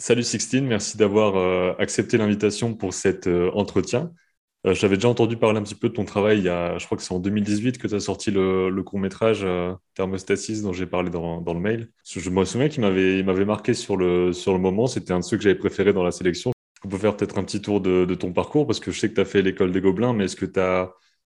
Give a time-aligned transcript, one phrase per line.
[0.00, 4.14] Salut Sixtine, merci d'avoir euh, accepté l'invitation pour cet euh, entretien.
[4.66, 7.12] Euh, J'avais déjà entendu parler un petit peu de ton travail, je crois que c'est
[7.12, 9.46] en 2018 que tu as sorti le, court-métrage
[9.94, 11.90] Thermostasis dont j'ai parlé dans, le mail.
[12.06, 15.36] Je me souviens qu'il m'avait marqué sur le, sur le moment, c'était un de ceux
[15.36, 16.52] que j'avais préféré dans la sélection.
[16.82, 18.66] On peut faire peut-être un petit tour de, ton parcours?
[18.66, 20.60] Parce que je sais que tu as fait l'école des Gobelins, mais est-ce que tu.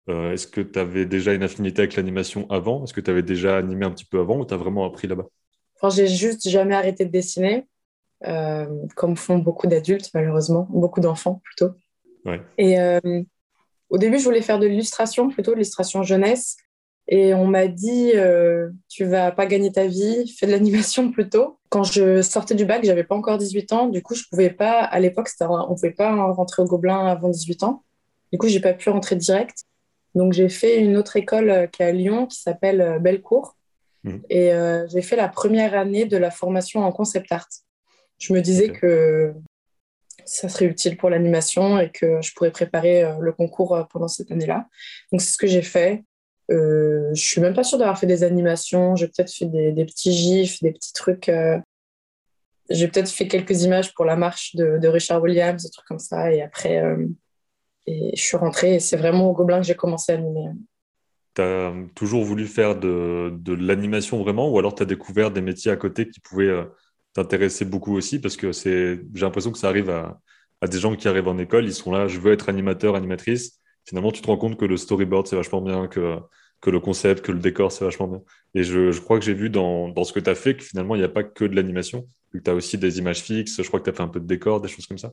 [0.09, 2.83] Est-ce que tu avais déjà une affinité avec l'animation avant?
[2.83, 5.07] Est-ce que tu avais déjà animé un petit peu avant ou tu as vraiment appris
[5.07, 5.27] là-bas?
[5.81, 7.67] Enfin, J'ai juste jamais arrêté de dessiner.
[8.25, 11.73] Euh, comme font beaucoup d'adultes, malheureusement, beaucoup d'enfants plutôt.
[12.59, 13.23] Et euh,
[13.89, 16.57] au début, je voulais faire de l'illustration, plutôt de l'illustration jeunesse.
[17.09, 21.59] Et on m'a dit, euh, tu vas pas gagner ta vie, fais de l'animation plutôt.
[21.69, 23.87] Quand je sortais du bac, j'avais pas encore 18 ans.
[23.87, 27.63] Du coup, je pouvais pas, à l'époque, on pouvait pas rentrer au Gobelin avant 18
[27.63, 27.85] ans.
[28.33, 29.59] Du coup, j'ai pas pu rentrer direct.
[30.17, 33.57] Donc, j'ai fait une autre école qui est à Lyon, qui s'appelle Bellecour.
[34.03, 34.17] Mmh.
[34.31, 34.51] Et
[34.89, 37.47] j'ai fait la première année de la formation en concept art.
[38.19, 39.35] Je me disais que
[40.25, 44.09] ça serait utile pour l'animation et que je pourrais préparer euh, le concours euh, pendant
[44.09, 44.67] cette année-là.
[45.13, 46.05] Donc, c'est ce que j'ai fait.
[46.51, 48.97] Euh, je suis même pas sûre d'avoir fait des animations.
[48.97, 51.29] J'ai peut-être fait des, petits gifs, des petits trucs.
[51.29, 51.59] Euh.
[52.71, 56.33] J'ai peut-être fait quelques images pour la marche de, Richard Williams, des trucs comme ça.
[56.33, 56.83] Et après,
[57.87, 60.51] et je suis rentrée et c'est vraiment au Gobelin que j'ai commencé à animer.
[61.37, 65.43] Tu as toujours voulu faire de, de l'animation vraiment ou alors tu as découvert des
[65.43, 66.67] métiers à côté qui pouvaient
[67.17, 70.21] t'intéresser beaucoup aussi parce que c'est, j'ai l'impression que ça arrive à,
[70.67, 73.61] des gens qui arrivent en école, ils sont là, je veux être animateur, animatrice.
[73.85, 76.19] Finalement, tu te rends compte que le storyboard, c'est vachement bien, que,
[76.61, 78.23] que le concept, que le décor, c'est vachement bien.
[78.55, 80.65] Et je, je crois que j'ai vu dans, dans ce que tu as fait que
[80.65, 83.63] finalement, il n'y a pas que de l'animation, que tu as aussi des images fixes,
[83.63, 85.13] je crois que tu as fait un peu de décor, des choses comme ça.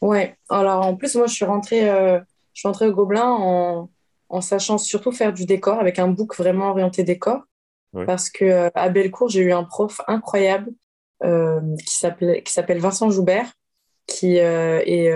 [0.00, 2.18] Ouais, alors en plus, moi, je suis rentrée, euh,
[2.54, 3.90] je suis rentrée au Gobelin en,
[4.28, 7.42] en sachant surtout faire du décor avec un book vraiment orienté décor.
[7.92, 10.70] Parce que euh, à Bellecour, j'ai eu un prof incroyable
[11.24, 11.94] euh, qui
[12.52, 13.52] s'appelle Vincent Joubert,
[14.06, 15.10] qui euh, est,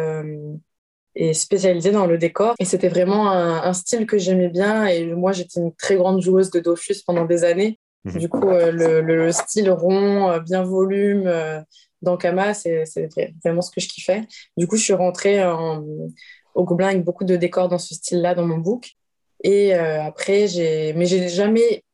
[1.15, 2.55] est, spécialisé dans le décor.
[2.59, 4.87] Et c'était vraiment un, style que j'aimais bien.
[4.87, 7.79] Et moi, j'étais une très grande joueuse de Dofus pendant des années.
[8.05, 8.19] Mhm.
[8.19, 11.31] Du coup, le, le, style rond, bien volume,
[12.01, 12.85] dans Kama, c'est
[13.45, 14.23] vraiment ce que je kiffais.
[14.57, 15.85] Du coup, je suis rentrée en,
[16.55, 18.91] au Gobelin avec beaucoup de décors dans ce style-là dans mon book.
[19.45, 21.85] Et après, j'ai, mais j'ai jamais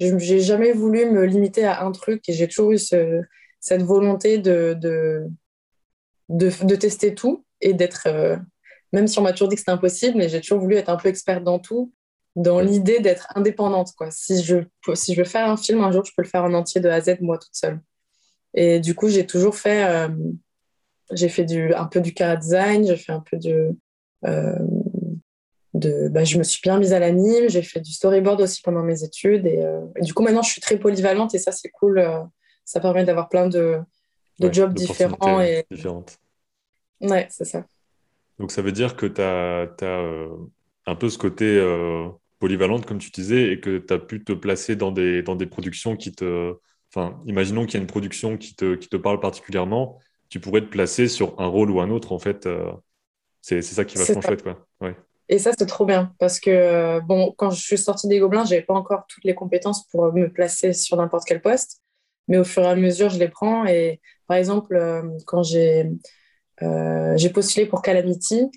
[0.00, 4.38] je n'ai jamais voulu me limiter à un truc et j'ai toujours eu cette volonté
[4.38, 5.26] de, de,
[6.30, 8.36] de, tester tout et d'être, euh,
[8.92, 10.96] même si on m'a toujours dit que c'était impossible, mais j'ai toujours voulu être un
[10.96, 11.92] peu experte dans tout,
[12.34, 13.92] dans l'idée d'être indépendante.
[13.96, 14.10] Quoi.
[14.10, 14.58] Si, je,
[14.94, 16.88] si je veux faire un film, un jour, je peux le faire en entier de
[16.88, 17.80] A à Z, moi toute seule.
[18.54, 20.08] Et du coup, j'ai toujours fait, euh,
[21.12, 23.76] j'ai fait du, un peu du cara design, j'ai fait un peu de,
[24.26, 24.58] euh,
[25.72, 29.04] bah, je me suis bien mise à l'anime, j'ai fait du storyboard aussi pendant mes
[29.04, 29.46] études.
[29.46, 31.98] Et, euh, du coup, maintenant, je suis très polyvalente et ça, c'est cool.
[31.98, 32.20] Euh,
[32.64, 33.78] ça permet d'avoir plein de,
[34.40, 35.40] de jobs différents.
[35.40, 35.64] Et...
[35.70, 36.18] Différentes.
[37.00, 37.64] Ouais, c'est ça.
[38.38, 40.28] Donc, ça veut dire que tu as, as euh,
[40.86, 41.60] un peu ce côté
[42.38, 45.46] polyvalente, comme tu disais, et que tu as pu te placer dans des, dans des
[45.46, 46.54] productions qui te.
[46.92, 50.62] Enfin, imaginons qu'il y a une production qui te, qui te parle particulièrement, tu pourrais
[50.62, 52.48] te placer sur un rôle ou un autre, en fait.
[53.40, 54.66] c'est ça qui va être chouette, quoi.
[54.80, 54.96] Ouais.
[55.32, 58.44] Et ça, c'est trop bien parce que, euh, bon, quand je suis sortie des Gobelins,
[58.44, 61.82] je n'avais pas encore toutes les compétences pour me placer sur n'importe quel poste.
[62.26, 63.64] Mais au fur et à mesure, je les prends.
[63.64, 65.88] Et par exemple, euh, quand j'ai
[66.62, 68.50] euh, postulé pour Calamity,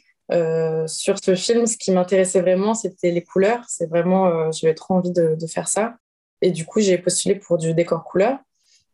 [0.87, 3.63] sur ce film, ce qui m'intéressait vraiment, c'était les couleurs.
[3.67, 5.97] C'est vraiment, j'avais trop envie de, faire ça.
[6.41, 8.39] Et du coup, j'ai postulé pour du décor couleur.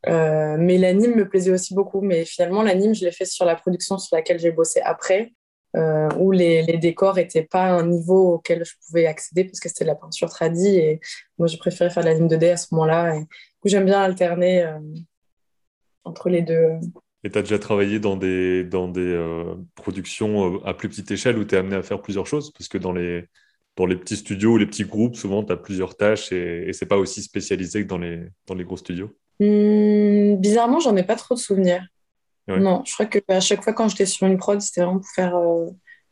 [0.06, 2.02] mais l'anime me plaisait aussi beaucoup.
[2.02, 5.32] Mais finalement, l'anime, je l'ai fait sur la production sur laquelle j'ai bossé après.
[5.76, 9.84] Euh, où les, décors n'étaient pas un niveau auquel je pouvais accéder parce que c'était
[9.84, 11.00] de la peinture tradie et
[11.38, 13.28] moi je préférais faire de la ligne 2D à ce moment-là et
[13.66, 14.80] j'aime bien alterner euh,
[16.06, 16.80] entre les deux.
[17.24, 21.38] Et tu as déjà travaillé dans des, dans des euh, productions à plus petite échelle
[21.38, 22.52] où tu es amené à faire plusieurs choses?
[22.52, 23.26] Parce que dans les,
[23.76, 26.74] dans les petits studios ou les petits groupes, souvent tu as plusieurs tâches et, et
[26.74, 29.12] c'est pas aussi spécialisé que dans les, dans les gros studios?
[29.40, 31.86] Mmh, bizarrement, j'en ai pas trop de souvenirs.
[32.58, 35.36] Non, je crois qu'à chaque fois quand j'étais sur une prod, c'était vraiment pour faire
[35.36, 35.68] euh,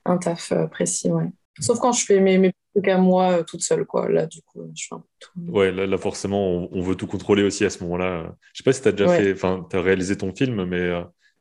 [0.06, 1.25] un taf euh, précis, ouais.
[1.59, 4.07] Sauf quand je fais mes, mes trucs à moi euh, toute seule, quoi.
[4.09, 5.31] Là, du coup, je fais un peu tout.
[5.51, 8.35] Ouais, là, forcément, on, veut tout contrôler aussi à ce moment-là.
[8.53, 10.91] Je sais pas si tu as déjà fait, enfin, tu as réalisé ton film, mais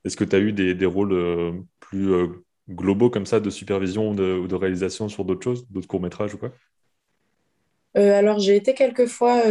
[0.07, 2.15] est-ce que tu as eu des, des rôles plus
[2.71, 6.39] globaux comme ça de supervision ou de, de réalisation sur d'autres choses, d'autres courts-métrages ou
[6.39, 6.51] quoi?
[7.97, 9.43] Alors, j'ai été quelques fois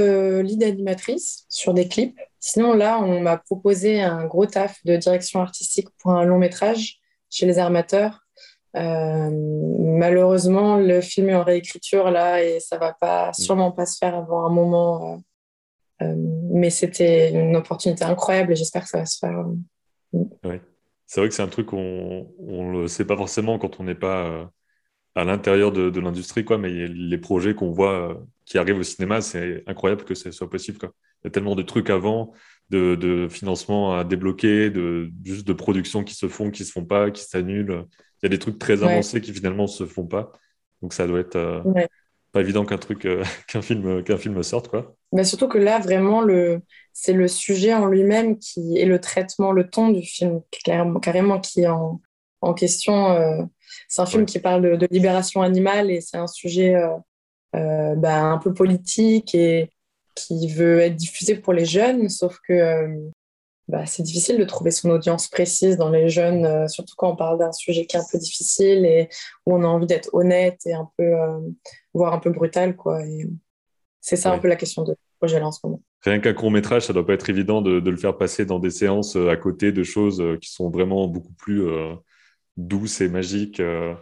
[0.42, 2.19] lead animatrice sur des clips.
[2.39, 7.00] Sinon, là, on m'a proposé un gros taf de direction artistique pour un long métrage
[7.31, 8.25] chez les armateurs.
[8.75, 9.30] Euh,
[9.80, 14.15] malheureusement, le film est en réécriture là et ça va pas, sûrement pas se faire
[14.15, 15.21] avant un moment.
[16.01, 16.13] Euh,
[16.51, 19.45] mais c'était une opportunité incroyable et j'espère que ça va se faire.
[20.13, 20.59] Oui.
[21.06, 23.95] C'est vrai que c'est un truc qu'on ne le sait pas forcément quand on n'est
[23.95, 24.51] pas
[25.16, 28.16] à l'intérieur de, de l'industrie, quoi, mais les projets qu'on voit euh,
[28.46, 30.78] qui arrivent au cinéma, c'est incroyable que ce soit possible.
[30.78, 30.92] Quoi.
[31.24, 32.34] Il y a tellement de trucs avant,
[32.70, 36.84] de, de financement à débloquer, de, juste de production qui se font, qui se font
[36.86, 37.86] pas, qui s'annulent.
[38.22, 40.34] Il y a des trucs très avancés qui finalement se font pas.
[40.82, 41.62] Donc ça doit être euh,
[42.34, 44.96] pas évident qu'un truc, euh, qu'un film, qu'un film sorte, quoi.
[45.14, 49.54] Mais surtout que là, vraiment, le, c'est le sujet en lui-même qui est le traitement,
[49.54, 52.02] le ton du film, carrément, carrément qui est en,
[52.42, 53.50] en question.
[53.88, 56.90] C'est un film qui parle de, libération animale et c'est un sujet euh,
[57.56, 59.70] euh, bah, un peu politique et
[60.16, 62.88] qui veut être diffusé pour les jeunes, sauf que euh,
[63.68, 67.40] bah, c'est difficile de trouver son audience précise dans les jeunes, surtout quand on parle
[67.40, 69.10] d'un sujet qui est un peu difficile et
[69.46, 71.14] où on a envie d'être honnête et un peu,
[71.94, 72.76] voire un peu brutal.
[72.76, 73.02] Quoi.
[74.02, 75.82] c'est ça un peu la question de projet là en ce moment.
[76.04, 78.60] Rien qu'un court métrage, ça doit pas être évident de, de, le faire passer dans
[78.60, 81.64] des séances à côté de choses qui sont vraiment beaucoup plus
[82.57, 83.94] douce et magique euh,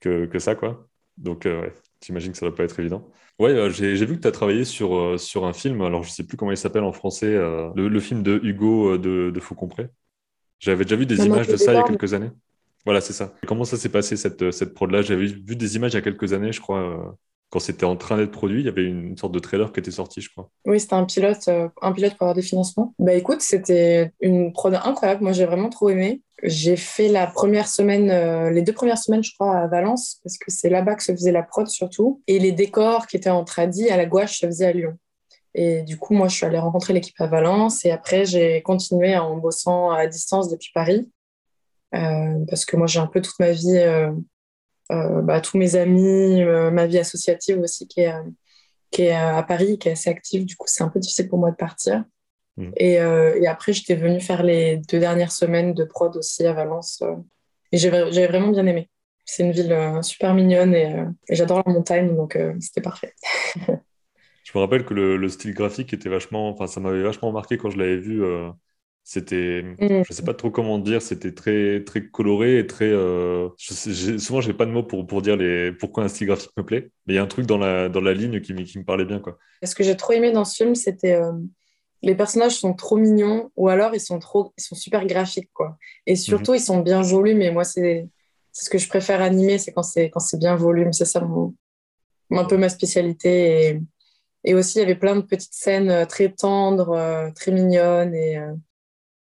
[0.00, 0.86] que, que, ça, quoi.
[1.16, 1.74] Donc, euh, ouais,
[2.04, 3.10] j'imagine que ça ne doit pas être évident.
[3.38, 6.12] Ouais, euh, j'ai vu que tu as travaillé sur, sur un film, alors je ne
[6.12, 9.88] sais plus comment il s'appelle en français, le, film de Hugo de, de Faucompré.
[10.58, 12.30] J'avais déjà vu des images de ça il y a quelques années.
[12.84, 13.34] Voilà, c'est ça.
[13.46, 15.02] Comment ça s'est passé cette, cette prod-là?
[15.02, 17.16] J'avais vu des images il y a quelques années, je crois
[17.50, 19.90] quand c'était en train d'être produit, il y avait une sorte de trailer qui était
[19.90, 20.50] sorti, je crois.
[20.66, 22.94] Oui, c'était un pilote, euh, un pilote pour avoir des financements.
[22.98, 25.22] Bah écoute, c'était une prod incroyable.
[25.22, 26.22] Moi, j'ai vraiment trop aimé.
[26.42, 30.36] J'ai fait la première semaine, euh, les deux premières semaines, je crois, à Valence, parce
[30.36, 32.22] que c'est là-bas que se faisait la prod surtout.
[32.26, 34.98] Et les décors qui étaient en tradi à la gouache se faisaient à Lyon.
[35.54, 37.84] Et du coup, moi, je suis allée rencontrer l'équipe à Valence.
[37.86, 41.10] Et après, j'ai continué en bossant à distance depuis Paris.
[41.94, 43.78] Euh, parce que moi, j'ai un peu toute ma vie
[44.90, 48.14] bah, tous mes amis, euh, ma vie associative aussi qui est,
[48.90, 50.44] qui est à Paris, qui est assez active.
[50.44, 52.04] Du coup, c'est un peu difficile pour moi de partir.
[52.56, 52.70] Mm.
[52.76, 56.52] Et, euh, et, après, j'étais venue faire les deux dernières semaines de prod aussi à
[56.52, 57.02] Valence.
[57.72, 58.88] et j'avais vraiment bien aimé.
[59.24, 63.14] C'est une ville super mignonne et, j'adore la montagne, donc c'était parfait.
[63.56, 67.58] je me rappelle que le, le, style graphique était vachement, enfin, ça m'avait vachement marqué
[67.58, 68.22] quand je l'avais vu
[69.10, 69.76] c'était, mm.
[69.88, 72.90] je ne sais pas trop comment dire, c'était très, très coloré et très.
[72.90, 76.26] Euh, je souvent, je n'ai pas de mots pour, pour dire les, pourquoi un style
[76.26, 78.54] graphique me plaît, mais il y a un truc dans la, dans la ligne qui,
[78.64, 79.18] qui me parlait bien.
[79.18, 79.38] Quoi.
[79.64, 81.14] Ce que j'ai trop aimé dans ce film, c'était.
[81.14, 81.32] Euh,
[82.02, 85.50] les personnages sont trop mignons ou alors ils sont, trop, ils sont super graphiques.
[85.54, 85.78] Quoi.
[86.04, 86.58] Et surtout, mhm.
[86.58, 88.10] ils sont bien volus, mais moi, c'est
[88.52, 90.92] ce que je préfère animer, c'est quand c'est bien volume.
[90.92, 91.54] C'est ça mon,
[92.30, 93.70] un peu ma spécialité.
[93.70, 93.80] Et,
[94.44, 98.14] et, aussi, il y avait plein de petites scènes euh, très tendres, très mignonnes.
[98.14, 98.38] Et,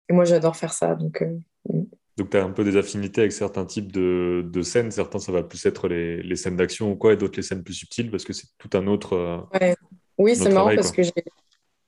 [0.08, 0.94] et moi, j'adore faire ça.
[0.94, 1.38] Donc, euh,
[1.68, 1.84] mm.
[2.16, 4.90] donc tu as un peu des affinités avec certains types de, de scènes.
[4.90, 7.62] Certains, ça va plus être les, les scènes d'action ou quoi, et d'autres les scènes
[7.62, 9.14] plus subtiles parce que c'est tout un autre.
[9.14, 9.74] Euh,
[10.18, 11.02] oui, c'est marrant parce que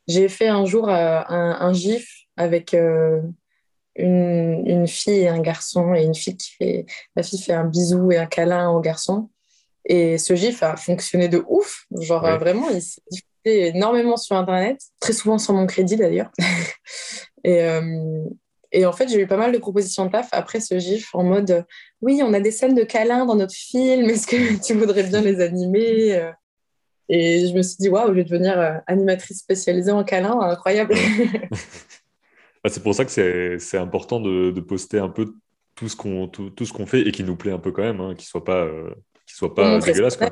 [0.07, 3.35] j'ai fait un jour euh, un, gif avec une,
[3.97, 6.87] une, fille et un garçon, et une fille qui fait.
[7.17, 9.31] La fille fait un bisou et un câlin au garçon.
[9.85, 11.87] Et ce gif a fonctionné de ouf.
[11.99, 16.31] Genre, vraiment, il s'est diffusé énormément sur Internet, très souvent sur mon crédit d'ailleurs.
[17.45, 18.25] Et, euh,
[18.73, 21.25] et en fait, j'ai eu pas mal de propositions de taf après ce GIF en
[21.25, 21.65] mode
[22.03, 25.21] Oui, on a des scènes de câlins dans notre film, est-ce que tu voudrais bien
[25.21, 26.31] les animer euh?
[27.11, 30.95] Et je me suis dit Waouh, je vais devenir euh, animatrice spécialisée en câlins, incroyable
[32.69, 35.33] C'est pour ça que c'est important de, de, poster un peu
[35.75, 37.83] tout ce qu'on tout, tout, ce qu'on fait et qui nous plaît un peu quand
[37.83, 38.69] même, hein, qu'il ne soit pas,
[39.27, 40.17] soit pas dégueulasse.
[40.17, 40.31] Quoi.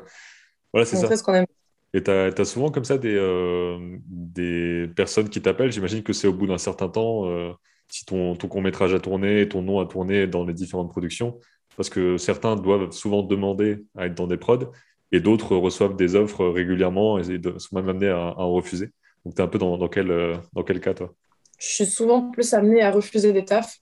[0.73, 1.17] Voilà, c'est ça.
[1.17, 1.47] Ce qu'on aime.
[1.95, 3.79] Et tu as, souvent comme ça des, euh,
[4.09, 5.73] des personnes qui t'appellent.
[5.73, 7.53] J'imagine que c'est au bout d'un certain temps, euh,
[7.89, 11.39] si ton, ton court-métrage a tourné, ton nom a tourné dans les différentes productions,
[11.77, 14.73] parce que certains doivent souvent demander à être dans des prods,
[15.13, 18.91] et d'autres reçoivent des offres régulièrement et sont même amenés à, en refuser.
[19.25, 21.15] Donc tu es un peu dans, dans, quel, euh, dans quel cas, toi?
[21.59, 23.79] Je suis souvent plus amenée à refuser des tafs,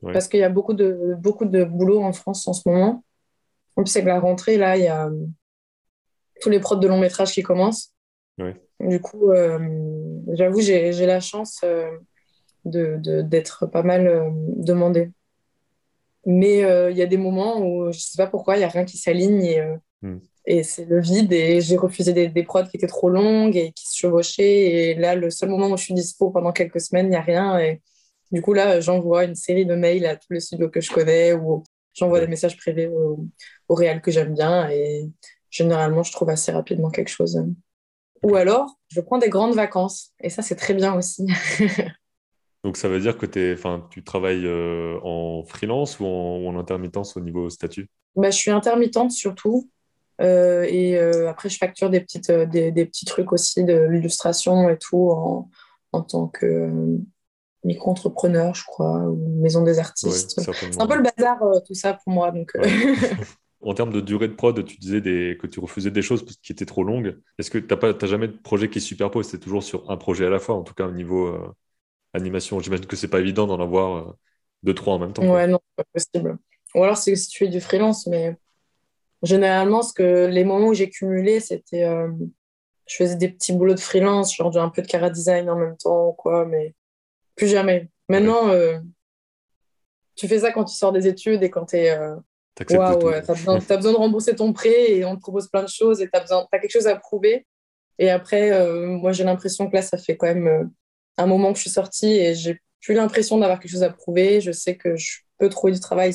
[0.00, 3.04] parce qu'il y a beaucoup de, beaucoup de boulot en France en ce moment.
[3.74, 5.10] En plus, avec la rentrée, là, il y a
[6.40, 7.92] tous les prods de long métrage qui commencent.
[8.80, 9.58] Du coup, euh,
[10.32, 11.90] j'avoue, j'ai la chance euh,
[12.64, 15.10] d'être pas mal euh, demandé.
[16.26, 16.58] Mais
[16.90, 18.84] il y a des moments où je ne sais pas pourquoi, il n'y a rien
[18.84, 19.62] qui s'aligne et,
[20.02, 20.18] hmm.
[20.44, 21.32] et c'est le vide.
[21.32, 24.44] Et j'ai refusé des, des, prods qui étaient trop longues et qui se chevauchaient.
[24.44, 27.22] Et là, le seul moment où je suis dispo pendant quelques semaines, il n'y a
[27.22, 27.58] rien.
[27.58, 27.80] Et
[28.30, 31.32] du coup, là, j'envoie une série de mails à tous les studios que je connais
[31.32, 31.64] ou
[31.94, 33.24] j'envoie des messages privés au,
[33.68, 34.68] au réal que j'aime bien.
[34.68, 35.08] Et
[35.50, 37.42] généralement, je trouve assez rapidement quelque chose.
[38.22, 40.12] Ou alors, je prends des grandes vacances.
[40.20, 41.26] Et ça, c'est très bien aussi.
[42.64, 43.56] Donc, ça veut dire que es,
[43.90, 47.88] tu travailles euh, en freelance ou en, intermittence au niveau statut?
[48.16, 49.70] Bah, Je suis intermittente surtout.
[50.20, 55.10] et après, je facture des, petites, des, des, petits trucs aussi de l'illustration et tout
[55.10, 55.48] en,
[55.92, 56.98] en tant que
[57.64, 60.40] micro-entrepreneur, je crois, ou maison des artistes.
[60.40, 62.30] c'est un peu le bazar, tout ça pour moi.
[62.30, 62.52] Donc,
[63.60, 65.36] En termes de durée de prod, tu disais des...
[65.40, 67.18] que tu refusais des choses qui étaient trop longues.
[67.38, 70.26] Est-ce que tu n'as jamais de projet qui se superpose C'était toujours sur un projet
[70.26, 71.52] à la fois, en tout cas au niveau euh,
[72.14, 72.60] animation?
[72.60, 74.12] J'imagine que c'est pas évident d'en avoir euh,
[74.62, 75.28] deux, trois en même temps.
[75.28, 76.38] Ouais, non, pas possible.
[76.74, 78.36] Ou alors c'est si tu fais du freelance, mais
[79.24, 81.84] généralement, ce que les moments où j'ai cumulé, c'était.
[81.84, 82.12] Euh,
[82.86, 85.76] je faisais des petits boulots de freelance, genre un peu de cara design en même
[85.76, 86.74] temps, quoi, mais
[87.34, 87.90] plus jamais.
[88.08, 88.50] Maintenant,
[90.14, 91.98] tu fais ça quand tu sors des études et quand tu es
[92.70, 95.68] Waouh, ouais, tu as, besoin de rembourser ton prêt et on te propose plein de
[95.68, 97.46] choses et tu as, as, quelque chose à prouver.
[97.98, 100.64] Et après, euh, moi, j'ai l'impression que là, ça fait quand même euh,
[101.16, 104.40] un moment que je suis sortie et j'ai plus l'impression d'avoir quelque chose à prouver.
[104.40, 106.12] Je sais que je peux trouver du travail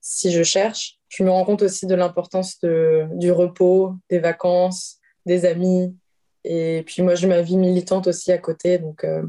[0.00, 0.98] si je cherche.
[1.08, 5.96] Je me rends compte aussi de l'importance du repos, des vacances, des amis.
[6.42, 8.78] Et puis moi, j'ai ma vie militante aussi à côté.
[8.78, 9.22] Donc, euh,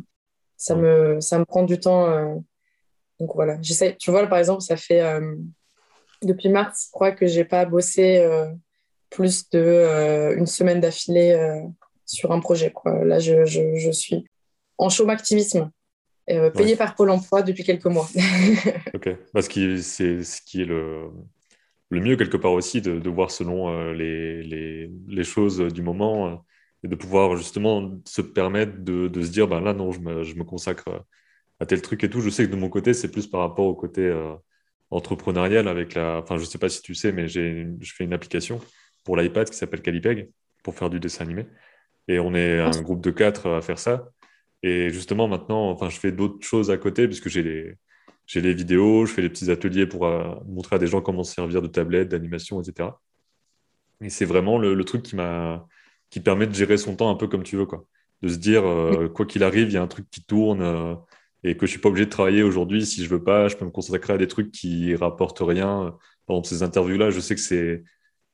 [0.58, 2.44] ça, me, ça me prend du temps.
[3.20, 3.96] donc voilà, j'essaie.
[4.00, 5.02] Tu vois, par exemple, ça fait
[6.24, 8.48] depuis mars, je crois que j'ai pas bossé euh,
[9.10, 11.62] plus de euh, une semaine d'affilée euh,
[12.06, 12.72] sur un projet.
[12.72, 13.04] Quoi.
[13.06, 14.26] Là, je, je, suis
[14.78, 15.72] en chôme activisme,
[16.28, 18.08] payé par Pôle Emploi depuis quelques mois.
[18.94, 21.10] ok, parce que c'est ce qui est le,
[21.90, 26.44] le mieux quelque part aussi de, de voir selon les, les, les, choses du moment
[26.84, 30.24] et de pouvoir justement se permettre de, de se dire ben là non, je me,
[30.24, 31.06] je me, consacre
[31.60, 32.22] à tel truc et tout.
[32.22, 34.12] Je sais que de mon côté, c'est plus par rapport au côté
[34.92, 36.20] entrepreneurial avec la.
[36.20, 38.62] Enfin, je ne sais pas si tu sais, mais j'ai, je fais une application
[39.04, 40.30] pour l'iPad qui s'appelle Calipeg
[40.64, 41.46] pour faire du dessin animé.
[42.08, 44.10] Et on est un groupe de quatre à faire ça.
[44.64, 47.76] Et justement, maintenant, enfin, je fais d'autres choses à côté puisque j'ai les,
[48.26, 51.24] j'ai les vidéos, je fais des petits ateliers pour euh, montrer à des gens comment
[51.24, 52.90] se servir de tablettes, d'animation, etc.
[54.02, 55.68] Et c'est vraiment le, truc qui m'a
[56.10, 57.86] qui permet de gérer son temps un peu comme tu veux, quoi.
[58.22, 60.62] De se dire, euh, quoi qu'il arrive, il y a un truc qui tourne.
[60.62, 60.96] Euh,
[61.46, 63.48] et que je suis pas obligé de travailler aujourd'hui si je veux pas.
[63.48, 65.96] Je peux me consacrer à des trucs qui rapportent rien.
[66.28, 67.84] Dans ces interviews-là, je sais que c'est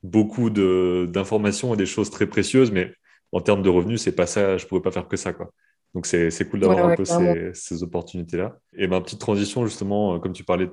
[0.02, 2.94] beaucoup d'informations et des choses très précieuses, mais
[3.34, 4.58] en termes de revenus, c'est pas ça.
[4.58, 5.52] Je pourrais pas faire que ça, quoi.
[5.94, 8.58] Donc c'est cool d'avoir un peu ces, ces opportunités-là.
[8.78, 10.68] Et ma petite transition, justement, euh, comme tu parlais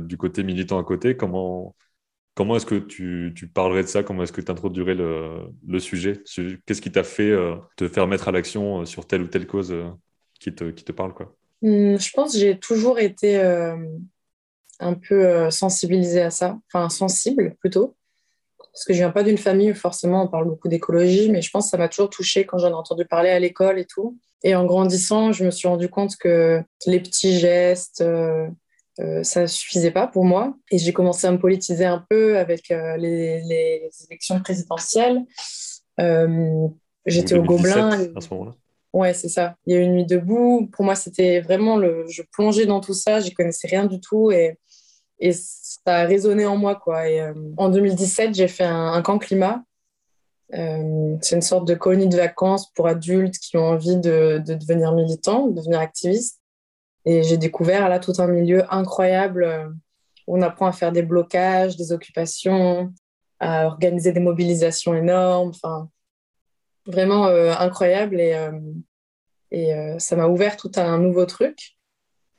[0.00, 1.76] du côté militant à côté, comment,
[2.34, 4.02] comment est-ce que tu, tu, parlerais de ça?
[4.02, 6.20] Comment est-ce que tu introduirais le, le sujet?
[6.66, 9.46] Qu'est-ce qui t'a fait euh, te faire mettre à l'action euh, sur telle ou telle
[9.46, 9.72] cause
[10.40, 11.36] qui, te, qui te parle quoi?
[11.62, 13.76] Hmm, je pense que j'ai toujours été euh,
[14.80, 17.96] un peu euh, sensibilisée à ça, enfin sensible plutôt,
[18.58, 21.50] parce que je viens pas d'une famille où forcément on parle beaucoup d'écologie, mais je
[21.50, 24.18] pense que ça m'a toujours touchée quand j'en ai entendu parler à l'école et tout.
[24.42, 28.48] Et en grandissant, je me suis rendu compte que les petits gestes, euh,
[29.22, 30.54] ça ne suffisait pas pour moi.
[30.70, 35.24] Et j'ai commencé à me politiser un peu avec les, les, élections présidentielles.
[37.06, 38.12] J'étais au Gobelin.
[38.14, 38.52] À ce moment-là
[38.96, 39.56] Ouais, c'est ça.
[39.66, 40.70] Il y a eu une nuit debout.
[40.72, 42.06] Pour moi, c'était vraiment le.
[42.08, 44.58] Je plongeais dans tout ça, j'y connaissais rien du tout et,
[45.18, 46.76] et ça a résonné en moi.
[46.76, 47.02] Quoi.
[47.10, 49.62] Euh, en 2017, j'ai fait un, camp climat.
[50.54, 54.54] Euh, c'est une sorte de colonie de vacances pour adultes qui ont envie de, de
[54.54, 56.40] devenir militants, de devenir activistes.
[57.04, 59.68] Et j'ai découvert là tout un milieu incroyable euh,
[60.26, 62.94] où on apprend à faire des blocages, des occupations,
[63.40, 65.50] à organiser des mobilisations énormes.
[65.50, 65.90] Enfin,
[66.86, 68.52] vraiment euh, incroyable et, euh,
[69.50, 71.76] et euh, ça m'a ouvert tout un nouveau truc.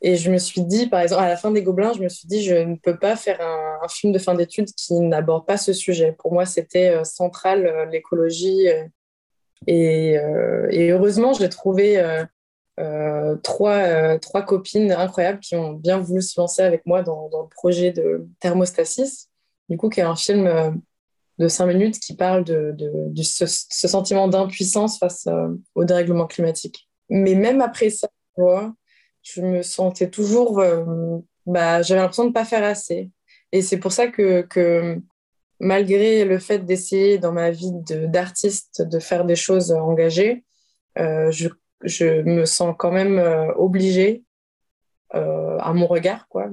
[0.01, 2.27] Et je me suis dit, par exemple, à la fin des Gobelins, je me suis
[2.27, 5.73] dit, je ne peux pas faire un, film de fin d'études qui n'aborde pas ce
[5.73, 6.11] sujet.
[6.11, 8.67] Pour moi, c'était central, l'écologie.
[9.65, 10.17] Et,
[10.69, 12.03] et, heureusement, j'ai trouvé
[13.41, 17.49] trois, trois copines incroyables qui ont bien voulu se lancer avec moi dans, dans le
[17.49, 19.29] projet de Thermostasis,
[19.67, 20.79] du coup, qui est un film
[21.39, 22.75] de cinq minutes qui parle de,
[23.21, 26.89] ce, sentiment d'impuissance face euh, au dérèglement climatique.
[27.09, 28.09] Mais même après ça,
[29.21, 33.11] je me sentais toujours, euh, bah, j'avais l'impression de ne pas faire assez.
[33.51, 34.99] Et c'est pour ça que, que,
[35.59, 40.43] malgré le fait d'essayer dans ma vie d'artiste de, faire des choses engagées,
[40.97, 41.49] euh, je,
[41.83, 43.19] je, me sens quand même
[43.55, 44.23] obligée,
[45.11, 46.49] à mon regard, quoi,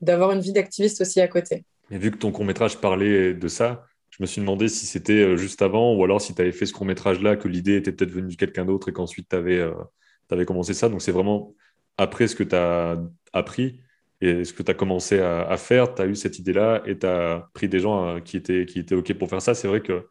[0.00, 1.64] d'avoir une vie d'activiste aussi à côté.
[1.90, 3.86] Et vu que ton court-métrage parlait de ça,
[4.16, 6.66] je me suis demandé si c'était euh, juste avant ou alors si tu avais fait
[6.66, 10.44] ce court-métrage-là, que l'idée était peut-être venue de quelqu'un d'autre et qu'ensuite tu avais, euh,
[10.46, 10.88] commencé ça.
[10.88, 11.54] Donc c'est vraiment
[11.98, 12.96] après ce que tu as
[13.32, 13.80] appris
[14.20, 17.06] et ce que tu as commencé à, faire, tu as eu cette idée-là et tu
[17.06, 19.54] as pris des gens euh, qui, étaient, qui étaient OK pour faire ça.
[19.54, 20.06] C'est vrai que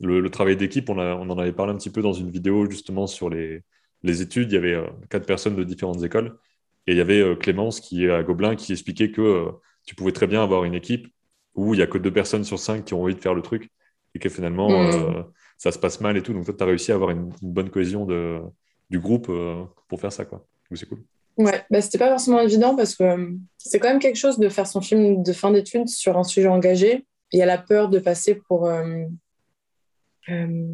[0.00, 3.06] le, travail d'équipe, on, on, en avait parlé un petit peu dans une vidéo justement
[3.06, 3.62] sur les,
[4.02, 4.50] les études.
[4.52, 6.36] Il y avait quatre personnes de différentes écoles
[6.88, 9.52] et il y avait Clémence qui est à Gobelin qui expliquait que
[9.86, 11.08] tu pouvais très bien avoir une équipe
[11.54, 13.42] où il n'y a que deux personnes sur cinq qui ont envie de faire le
[13.42, 13.70] truc.
[14.14, 15.24] et que finalement, mm.
[15.56, 16.32] ça se passe mal et tout.
[16.32, 18.40] Donc toi, tu as réussi à avoir une, bonne cohésion de,
[18.90, 19.30] du groupe
[19.88, 20.46] pour faire ça, quoi.
[20.74, 21.02] C'est cool.
[21.36, 24.66] Ouais, bah, c'était pas forcément évident parce que c'est quand même quelque chose de faire
[24.66, 27.04] son film de fin d'études sur un sujet engagé.
[27.32, 28.70] Il y a la peur de passer pour,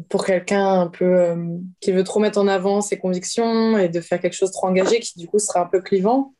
[0.09, 1.35] pour quelqu'un un peu
[1.81, 4.99] qui veut trop mettre en avant ses convictions et de faire quelque chose trop engagé
[4.99, 6.33] qui du coup sera un peu clivant.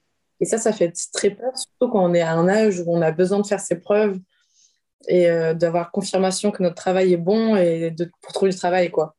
[0.44, 3.02] Et ça, ça fait très peur, surtout quand on est à un âge où on
[3.02, 4.20] a besoin de faire ses preuves
[5.08, 8.92] et euh, d'avoir confirmation que notre travail est bon et de, pour trouver du travail.
[8.92, 9.16] quoi.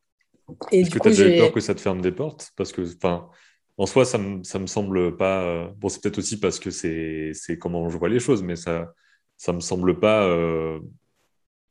[0.70, 2.82] Est-ce que tu as déjà eu peur que ça te ferme des portes Parce que,
[2.96, 3.30] enfin,
[3.78, 5.44] en soi, ça me, ça me semble pas.
[5.44, 8.92] Euh, bon, c'est peut-être aussi parce que c'est comment je vois les choses, mais ça,
[9.38, 10.78] ça me semble pas euh,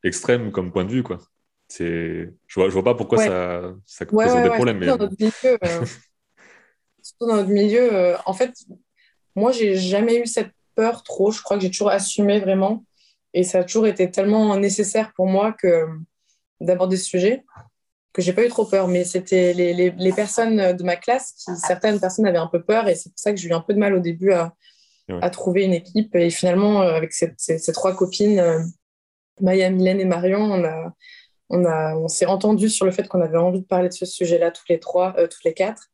[0.04, 1.20] extrême comme point de vue, quoi.
[1.78, 4.80] Je vois, je vois pas pourquoi ça, ça pose des problèmes.
[4.80, 4.88] Mais...
[4.88, 5.60] Dans notre milieu,
[7.04, 8.52] surtout dans notre milieu en fait,
[9.36, 11.32] moi, j'ai jamais eu cette peur trop.
[11.32, 12.84] Je crois que j'ai toujours assumé vraiment.
[13.34, 15.88] Et ça a toujours été tellement nécessaire pour moi que
[16.60, 17.44] d'aborder ce sujet
[18.14, 18.88] que j'ai pas eu trop peur.
[18.88, 22.62] Mais c'était les, les, les, personnes de ma classe qui, certaines personnes avaient un peu
[22.62, 22.88] peur.
[22.88, 24.54] Et c'est pour ça que j'ai eu un peu de mal au début à,
[25.10, 26.16] à trouver une équipe.
[26.16, 28.60] Et finalement, euh, avec ces, ces, trois copines, euh,
[29.42, 30.94] Maya, Mylène et Marion, on a,
[31.50, 34.06] on, a, on s'est entendu sur le fait qu'on avait envie de parler de ce
[34.06, 35.90] sujet-là toutes les trois, euh, toutes les quatre.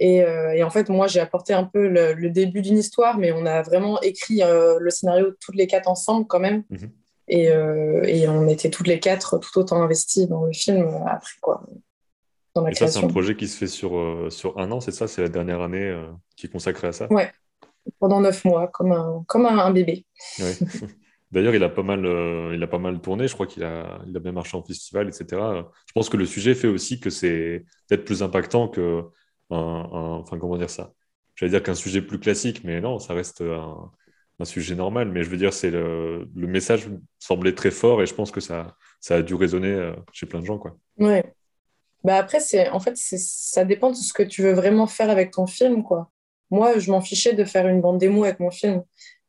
[0.00, 3.46] Euh, et, en fait, moi, j'ai apporté un peu le, début d'une histoire, mais on
[3.46, 6.64] a vraiment écrit euh, le scénario toutes les quatre ensemble quand même.
[6.70, 6.90] Mhm.
[7.28, 11.34] Et, euh, et, on était toutes les quatre tout autant investis dans le film après
[11.42, 11.62] quoi.
[12.54, 15.06] Dans et ça, c'est un projet qui se fait sur, sur un an, c'est ça?
[15.06, 15.94] C'est la dernière année
[16.36, 17.06] qui est consacrée à ça?
[17.12, 17.30] Ouais,
[18.00, 20.06] pendant neuf mois, comme un, comme un, bébé.
[21.30, 22.00] D'ailleurs, il a pas mal,
[22.54, 23.28] il a pas mal tourné.
[23.28, 25.26] Je crois qu'il a, il a bien marché en festival, etc.
[25.86, 29.04] Je pense que le sujet fait aussi que c'est peut-être plus impactant que
[29.50, 30.92] enfin comment dire ça?
[31.34, 35.10] J'allais dire qu'un sujet plus classique, mais non, ça reste un, sujet normal.
[35.10, 36.88] Mais je veux dire, c'est le, le, message
[37.18, 40.40] semblait très fort et je pense que ça, ça a dû résonner euh, chez plein
[40.40, 40.76] de gens, quoi.
[40.98, 41.24] Ouais.
[42.04, 45.32] Bah après, c'est en fait, ça dépend de ce que tu veux vraiment faire avec
[45.32, 46.10] ton film, quoi.
[46.50, 48.82] Moi, je m'en fichais de faire une bande démo avec mon film.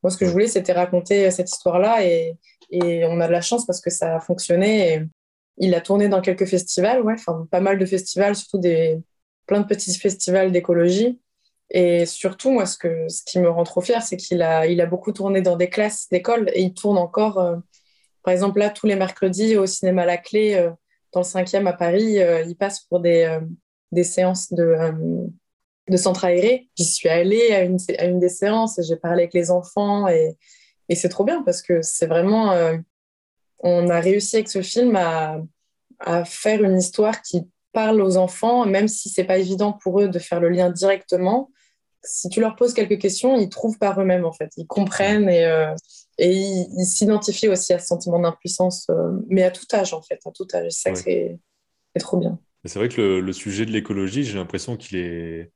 [0.03, 2.37] Moi, ce que je voulais, c'était raconter cette histoire-là et,
[2.71, 4.93] et, on a de la chance parce que ça a fonctionné.
[4.93, 5.03] Et
[5.57, 8.97] il a tourné dans quelques festivals, ouais, enfin pas mal de festivals, surtout des,
[9.49, 11.19] plein de petits festivals d'écologie.
[11.71, 14.79] Et surtout, moi, ce, que, ce qui me rend trop fière, c'est qu'il a, il
[14.79, 17.55] a beaucoup tourné dans des classes d'école et il tourne encore, euh,
[18.21, 20.69] par exemple, là, tous les mercredis au cinéma La Clé, euh,
[21.13, 23.39] dans le 5e à Paris, euh, il passe pour des,
[23.91, 24.75] des séances de,
[25.89, 26.69] de centre aéré.
[26.77, 30.07] J'y suis allée à une, à une des séances et j'ai parlé avec les enfants
[30.07, 30.37] et,
[30.89, 32.53] et c'est trop bien parce que c'est vraiment.
[33.59, 35.41] on a réussi avec ce film à,
[35.99, 40.07] à faire une histoire qui parle aux enfants, même si c'est pas évident pour eux
[40.07, 41.51] de faire le lien directement.
[42.03, 44.51] Si tu leur poses quelques questions, ils trouvent par eux-mêmes en fait.
[44.57, 45.73] Ils comprennent et, euh,
[46.17, 50.19] et ils s'identifient aussi à ce sentiment d'impuissance, euh, mais à tout âge en fait,
[50.25, 50.71] à tout âge.
[50.71, 51.39] C'est ça c'est
[51.99, 52.39] trop bien.
[52.65, 55.51] C'est vrai que le, sujet de l'écologie, j'ai l'impression qu'il est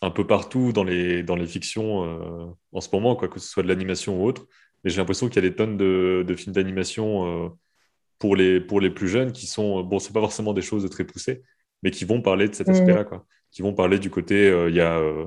[0.00, 3.48] un peu partout dans les, dans les fictions euh, en ce moment, quoi, que ce
[3.48, 4.46] soit de l'animation ou autre.
[4.82, 7.52] Mais j'ai l'impression qu'il y a des tonnes de, de films d'animation
[8.18, 11.04] pour les, pour les plus jeunes qui sont, bon, c'est pas forcément des choses très
[11.04, 11.42] poussées,
[11.82, 13.06] mais qui vont parler de cet aspect-là, mm.
[13.06, 13.26] quoi.
[13.50, 15.26] Qui vont parler du côté, euh, il y a euh,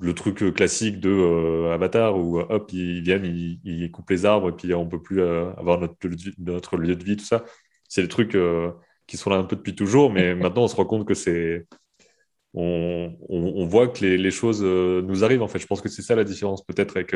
[0.00, 4.52] le truc classique de euh, Avatar où hop, ils viennent, ils, coupent les arbres et
[4.52, 5.96] puis on peut plus avoir notre,
[6.38, 7.44] notre lieu de vie, tout ça.
[7.88, 8.36] C'est des trucs
[9.06, 11.66] qui sont là un peu depuis toujours, mais maintenant on se rend compte que c'est.
[12.54, 15.58] On, on, voit que les, les choses nous arrivent en fait.
[15.58, 17.14] Je pense que c'est ça la différence peut-être avec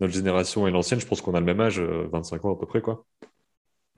[0.00, 1.00] notre génération et l'ancienne.
[1.00, 3.04] Je pense qu'on a le même âge, 25 ans à peu près, quoi.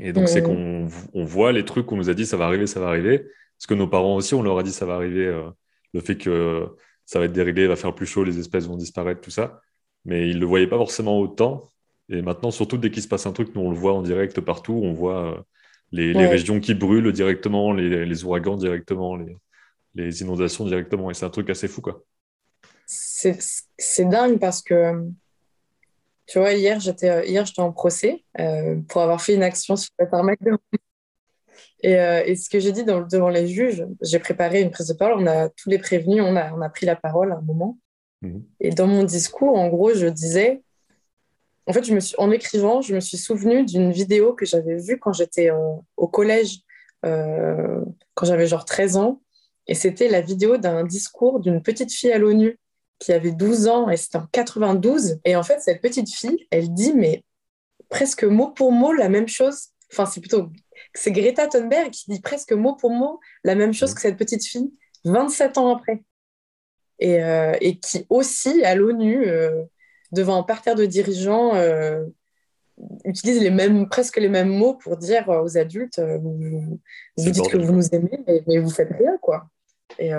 [0.01, 2.67] Et donc, c'est qu'on on voit les trucs qu'on nous a dit ça va arriver,
[2.67, 3.27] ça va arriver.
[3.59, 5.27] Parce que nos parents aussi, on leur a dit ça va arriver.
[5.27, 5.51] Euh,
[5.95, 6.69] le fait que
[7.05, 9.61] ça va être déréglé, va faire plus chaud, les espèces vont disparaître, tout ça.
[10.05, 11.69] Mais ils ne le voyaient pas forcément autant.
[12.09, 14.41] Et maintenant, surtout dès qu'il se passe un truc, nous on le voit en direct
[14.41, 14.81] partout.
[14.83, 15.41] On voit euh,
[15.93, 19.19] les, régions qui brûlent directement, les, ouragans directement,
[19.95, 21.11] les, inondations directement.
[21.11, 22.05] Et c'est un truc assez fou, quoi.
[22.87, 25.11] C'est dingue parce que
[26.29, 29.77] tu vois, hier, j'étais euh, hier, j'étais en procès euh, pour avoir fait une action
[29.77, 30.53] sur le tarmac de
[31.81, 34.95] et, euh, et, ce que j'ai dit devant les juges, j'ai préparé une prise de
[34.95, 37.41] parole, on a tous les prévenus, on a, on a pris la parole à un
[37.41, 37.79] moment.
[38.21, 38.45] Mhm.
[38.61, 40.61] Et dans mon discours, en gros, je disais,
[41.67, 44.77] en fait, je me suis, en écrivant, je me suis souvenu d'une vidéo que j'avais
[44.77, 45.51] vue quand j'étais
[45.97, 46.61] au collège,
[47.03, 49.23] quand j'avais genre 13 ans.
[49.67, 52.59] Et c'était la vidéo d'un discours d'une petite fille à l'ONU
[52.99, 55.21] qui avait 12 ans et c'était en 92.
[55.25, 57.25] Et en fait, cette petite fille, elle dit, mais
[57.89, 59.69] presque mot pour mot la même chose.
[59.93, 60.51] Enfin, c'est plutôt.
[60.95, 64.45] C'est Greta Thunberg qui dit presque mot pour mot la même chose que cette petite
[64.45, 64.73] fille
[65.05, 66.03] 27 ans après.
[66.99, 69.65] Et, euh, et qui aussi, à l'ONU, euh,
[70.11, 72.05] devant un parterre de dirigeants, euh,
[73.05, 76.81] utilisent les mêmes, presque les mêmes mots pour dire aux adultes vous,
[77.17, 79.49] dites que vous nous aimez, mais, mais vous faites rien, quoi.
[79.99, 80.11] Et,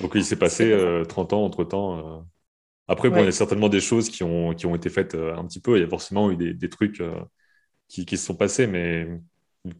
[0.00, 0.76] Donc, il s'est passé
[1.08, 2.24] 30 ans entre temps.
[2.86, 5.44] Après, bon, il y a certainement des choses qui ont, qui ont été faites un
[5.46, 5.76] petit peu.
[5.76, 7.02] Il y a forcément eu des, des trucs
[7.88, 9.08] qui, qui, se sont passés, mais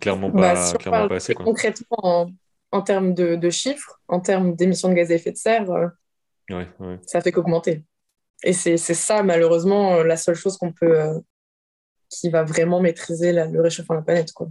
[0.01, 1.35] clairement pas, bah, clairement pas assez.
[1.35, 2.31] Concrètement, en,
[2.73, 5.69] en termes de, de, chiffres, en termes d'émissions de gaz à effet de serre,
[6.51, 6.99] ouais, ouais.
[7.07, 7.85] ça fait qu'augmenter.
[8.43, 11.23] Et c'est ça, malheureusement, la seule chose qu'on peut,
[12.11, 14.33] qui va vraiment maîtriser le réchauffement de la planète.
[14.33, 14.49] Quoi.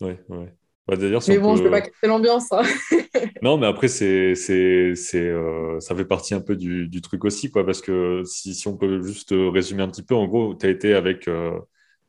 [0.00, 0.54] Ouais, ouais.
[0.88, 2.50] Bah, mais bon, je ne peux pas casser l'ambiance.
[2.50, 2.62] Hein.
[3.42, 7.24] non, mais après, c'est, c'est, c'est, euh, ça fait partie un peu du, du, truc
[7.24, 10.56] aussi, quoi, parce que si, si, on peut juste résumer un petit peu, en gros,
[10.56, 11.56] tu as été avec, euh,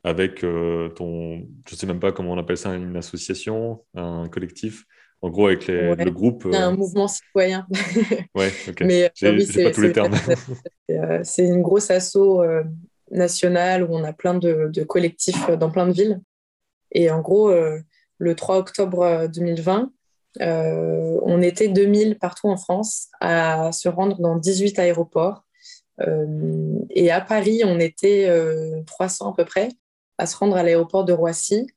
[0.04, 4.28] avec euh, ton, je ne sais même pas comment on appelle ça, une association, un
[4.28, 4.86] collectif,
[5.22, 6.48] en gros, avec les, le groupe.
[6.52, 7.68] Un mouvement citoyen.
[8.36, 8.82] ouais, ok.
[8.82, 10.16] Mais j'ai, pas tous les termes.
[11.24, 12.42] c'est une grosse asso
[13.12, 16.20] nationale où on a plein de, de, collectifs dans plein de villes.
[16.92, 17.54] Et en gros,
[18.24, 19.92] le 3 octobre 2020,
[20.42, 25.44] euh, euh, on était 2000 partout en France à se rendre dans 18 aéroports.
[26.02, 28.32] Euh, et à Paris, on était
[28.88, 29.70] 300 à peu près
[30.20, 31.68] à se rendre à l'aéroport de Roissy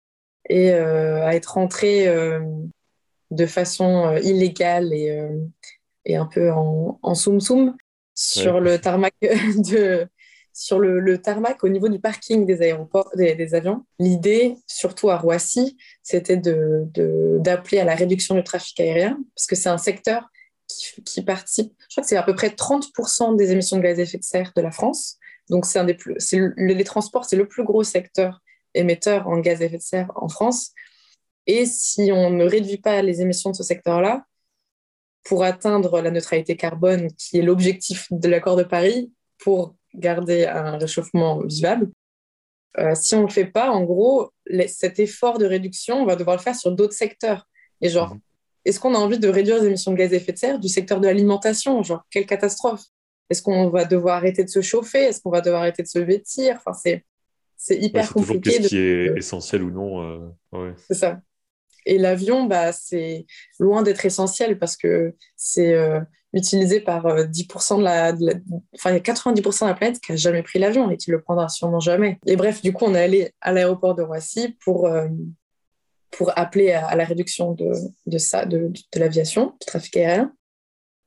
[0.48, 2.06] et à être rentrés
[3.30, 5.28] de façon illégale et,
[6.04, 7.74] et, un peu en, en soum-soum
[8.14, 10.06] sur le tarmac de,
[10.56, 13.84] sur le, tarmac au niveau du parking des aéroports, des, avions.
[13.98, 19.68] L'idée, surtout à Roissy, c'était d'appeler à la réduction du trafic aérien, parce que c'est
[19.68, 20.30] un secteur
[21.04, 24.02] qui, participe, je crois que c'est à peu près 30% des émissions de gaz à
[24.02, 25.18] effet de serre de la France.
[25.50, 26.16] Donc, c'est un des plus,
[26.56, 28.40] les transports, c'est le plus gros secteur
[28.72, 30.72] émetteur en gaz à effet de serre en France.
[31.46, 34.24] Et si on ne réduit pas les émissions de ce secteur-là,
[35.22, 40.78] pour atteindre la neutralité carbone, qui est l'objectif de l'accord de Paris, pour garder un
[40.78, 41.90] réchauffement vivable.
[42.78, 44.30] Euh, si on ne le fait pas, en gros,
[44.68, 47.48] cet effort de réduction, on va devoir le faire sur d'autres secteurs.
[47.80, 48.20] Et genre, mhm.
[48.64, 50.68] est-ce qu'on a envie de réduire les émissions de gaz à effet de serre du
[50.68, 51.82] secteur de l'alimentation?
[51.82, 52.85] Genre, quelle catastrophe
[53.30, 55.04] Est-ce qu'on va devoir arrêter de se chauffer?
[55.04, 56.56] Est-ce qu'on va devoir arrêter de se vêtir?
[56.56, 57.04] Enfin, c'est,
[57.56, 58.50] c'est hyper compliqué.
[58.50, 60.35] C'est ce qui est essentiel ou non.
[60.54, 61.20] Euh, c'est ça.
[61.87, 63.26] Et l'avion, bah, c'est
[63.59, 66.00] loin d'être essentiel parce que c'est euh,
[66.37, 68.33] utilisé par 10% euh, de la,
[68.75, 71.11] Enfin, il y a 90% de la planète qui n'a jamais pris l'avion et qui
[71.11, 72.18] le prendra sûrement jamais.
[72.27, 75.09] Et bref, du coup, on est allé à l'aéroport de Roissy pour, euh,
[76.11, 77.72] pour appeler à, la réduction de,
[78.07, 80.33] de ça, de, de l'aviation, du trafic aérien.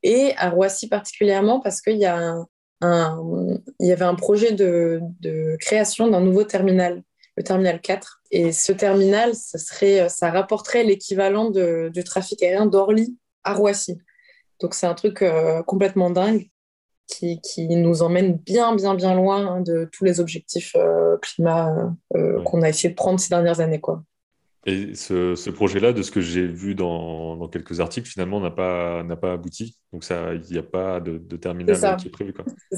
[0.02, 6.22] Et à Roissy particulièrement parce qu'il y, y avait un projet de, de création d'un
[6.22, 7.04] nouveau terminal,
[7.36, 8.22] le terminal 4.
[8.32, 14.00] Et ce terminal, ça, serait, ça rapporterait l'équivalent du trafic aérien d'Orly à Roissy.
[14.60, 16.50] Donc c'est un truc euh, complètement dingue
[17.08, 21.95] qui, qui, nous emmène bien, bien, bien loin hein, de tous les objectifs euh, climat
[22.15, 23.80] euh, qu'on a essayé de prendre ces dernières années.
[23.80, 24.04] Quoi.
[24.65, 28.52] Et ce, ce projet-là, de ce que j'ai vu dans, dans, quelques articles, finalement, n'a
[28.52, 29.78] pas, pas abouti.
[29.91, 32.34] Donc, il n'y a pas de, de terminal qui est prévu.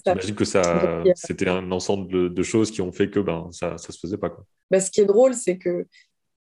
[0.05, 3.77] J'imagine que ça, c'était un ensemble de, choses qui ont fait que ben, ça ne
[3.77, 4.29] se faisait pas.
[4.29, 4.45] Quoi.
[4.69, 5.87] Bah, ce qui est drôle, c'est que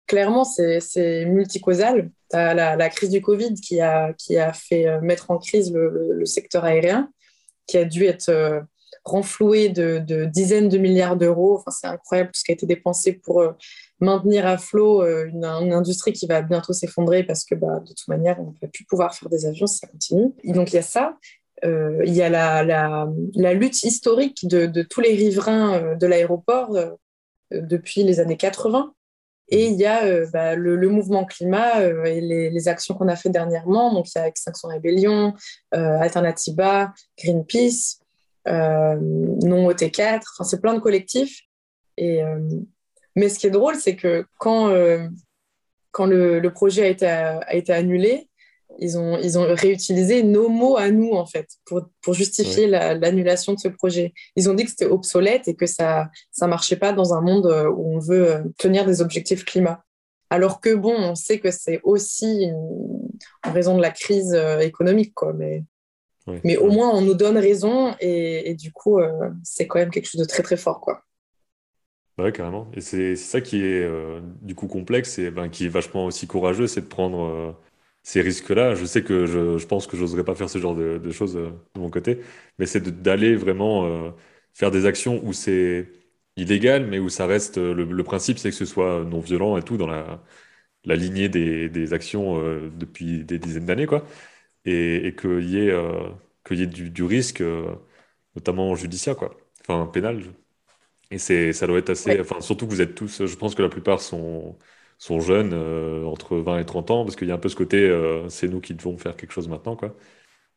[0.07, 2.11] clairement, c'est multicausal.
[2.31, 4.15] Tu la, crise du Covid qui a,
[4.53, 7.11] fait euh, mettre en crise le, secteur aérien,
[7.67, 8.61] qui a dû être euh,
[9.05, 11.59] renfloué de, dizaines de milliards d'euros.
[11.59, 13.53] Enfin, c'est incroyable tout ce qui a été dépensé pour euh,
[14.01, 18.41] maintenir à flot une, industrie qui va bientôt s'effondrer parce que bah, de toute manière,
[18.41, 20.33] on ne va plus pouvoir faire des avions si ça continue.
[20.45, 21.17] Donc, il y a ça.
[21.63, 26.77] il y a la, lutte historique de, tous les riverains de l'aéroport
[27.51, 28.93] depuis les années 80
[29.49, 33.17] et il y a euh, bah, le, mouvement climat euh, et les, actions qu'on a
[33.17, 33.93] fait dernièrement.
[33.93, 35.35] Donc, il y a Extinction Rébellion,
[35.75, 38.01] euh, Alternativa, Greenpeace,
[38.47, 40.17] Non OT4.
[40.17, 41.41] Enfin, c'est plein de collectifs.
[41.97, 42.23] Et,
[43.15, 44.75] mais ce qui est drôle, c'est que quand,
[45.93, 48.29] quand le, le, projet a été, a été annulé,
[48.79, 53.55] ils ont, ils ont réutilisé nos mots à nous, en fait, pour, pour justifier l'annulation
[53.55, 54.13] de ce projet.
[54.37, 57.47] Ils ont dit que c'était obsolète et que ça ne marchait pas dans un monde
[57.47, 59.85] euh, où on veut euh, tenir des objectifs climat.
[60.31, 62.51] Alors que, bon, on sait que c'est aussi
[63.45, 65.33] en raison de la crise euh, économique, quoi.
[65.33, 65.63] Mais,
[66.43, 68.99] mais au moins, on nous donne raison et, et du coup,
[69.43, 71.03] c'est quand même quelque chose de très, très fort, quoi.
[72.17, 72.69] Ouais, carrément.
[72.73, 73.87] Et c'est ça qui est
[74.41, 77.55] du coup complexe et ben, qui est vachement aussi courageux, c'est de prendre
[78.05, 78.77] ces risques-là.
[78.77, 81.37] Je sais que je, je pense que j'oserais pas faire ce genre de, de choses
[81.39, 82.21] euh, de mon côté,
[82.61, 84.13] mais c'est d'aller vraiment euh,
[84.55, 85.91] faire des actions où c'est
[86.37, 87.59] illégal, mais où ça reste.
[87.59, 90.23] Euh, le, principe, c'est que ce soit non violent et tout dans la,
[90.85, 92.39] la lignée des, des actions
[92.71, 94.07] depuis des dizaines d'années, quoi.
[94.67, 95.75] Et, et qu'il y ait,
[96.47, 97.43] qu'il y ait du, du risque,
[98.37, 99.37] notamment judiciaire, quoi.
[99.63, 100.23] Enfin, pénal.
[101.11, 102.21] Et c'est, ça doit être assez.
[102.21, 104.59] Enfin, surtout que vous êtes tous, je pense que la plupart sont,
[104.99, 107.57] sont jeunes, euh, entre 20 et 30 ans, parce qu'il y a un peu ce
[107.57, 109.95] côté, euh, c'est nous qui devons faire quelque chose maintenant, quoi.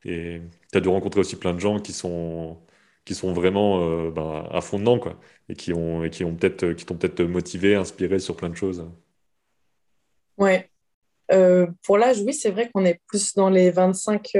[0.05, 2.57] Et tu as dû rencontrer aussi plein de gens qui sont,
[3.05, 5.19] qui sont vraiment ben, à fond dedans, quoi,
[5.49, 8.55] et qui ont, et qui ont peut-être, qui t'ont peut-être motivé, inspiré sur plein de
[8.55, 8.87] choses.
[10.37, 10.69] Ouais.
[11.83, 14.31] pour l'âge, oui, c'est vrai qu'on est plus dans les 25,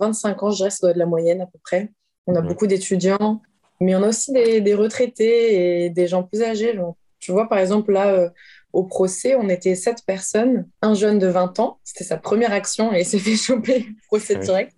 [0.00, 1.90] 25 ans, je dirais, ça doit être la moyenne à peu près.
[2.26, 3.40] On a beaucoup d'étudiants,
[3.80, 6.78] mais on a aussi des, des, retraités et des gens plus âgés.
[7.20, 8.30] tu vois, par exemple, là,
[8.78, 12.94] au procès, on était sept personnes, un jeune de 20 ans, c'était sa première action
[12.94, 14.72] et il s'est fait choper, procès direct.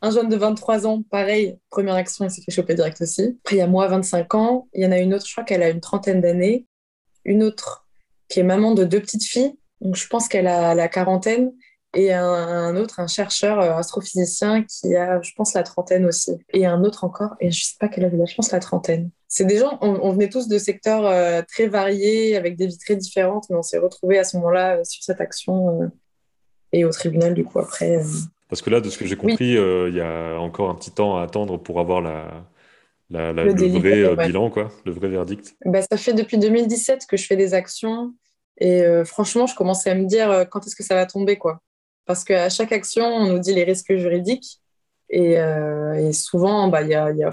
[0.00, 3.36] Un jeune de 23 ans, pareil, première action, il s'est fait choper direct aussi.
[3.42, 4.68] Après, il y a moi, 25 ans.
[4.74, 6.66] Il y en a une autre, je crois qu'elle a une trentaine d'années.
[7.24, 7.88] Une autre
[8.28, 9.54] qui est maman de deux petites filles.
[9.80, 11.52] Donc, je pense qu'elle a la quarantaine
[11.96, 16.32] et un, autre, un chercheur euh, astrophysicien qui a, je pense, la trentaine aussi.
[16.52, 19.10] Et un autre encore, et je sais pas quelle âge je pense la trentaine.
[19.28, 22.96] C'est des gens, on, venait tous de secteurs euh, très variés, avec des vies très
[22.96, 25.90] différentes, mais on s'est retrouvés à ce moment-là euh, sur cette action
[26.72, 28.02] et au tribunal, du coup, après.
[28.50, 31.16] Parce que là, de ce que j'ai compris, il y a encore un petit temps
[31.16, 32.44] à attendre pour avoir la,
[33.10, 35.56] le, vrai bilan, quoi, le vrai verdict.
[35.64, 38.12] Bah, ça fait depuis 2017 que je fais des actions.
[38.58, 41.62] Et franchement, je commençais à me dire quand est-ce que ça va tomber, quoi.
[42.06, 44.60] Parce qu'à chaque action, on nous dit les risques juridiques.
[45.08, 47.30] Et, euh, souvent, bah, y a, y a,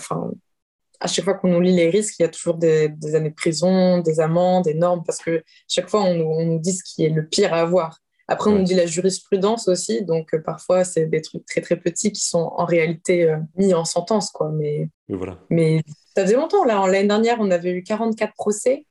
[1.00, 3.36] à chaque fois qu'on nous lit les risques, il y a toujours des, années de
[3.36, 7.06] prison, des amendes, des normes, parce que chaque fois, on, on nous dit ce qui
[7.06, 8.00] est le pire à avoir.
[8.28, 11.76] Après, on nous dit la jurisprudence aussi, donc euh, parfois, c'est des trucs très très
[11.76, 14.32] petits qui sont en réalité euh, mis en sentence.
[14.32, 14.50] Quoi.
[14.54, 15.38] Mais, voilà.
[15.50, 15.84] mais
[16.16, 16.64] ça faisait longtemps.
[16.64, 18.86] L'année dernière, on avait eu 44 procès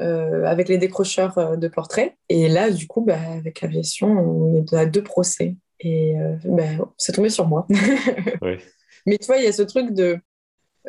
[0.00, 2.16] euh, avec les décrocheurs euh, de portraits.
[2.30, 5.56] Et là, du coup, bah, avec l'aviation, on est à deux procès.
[5.80, 6.64] Et euh, bah,
[6.96, 7.66] c'est tombé sur moi.
[9.06, 10.18] Mais tu vois, il y a ce truc de.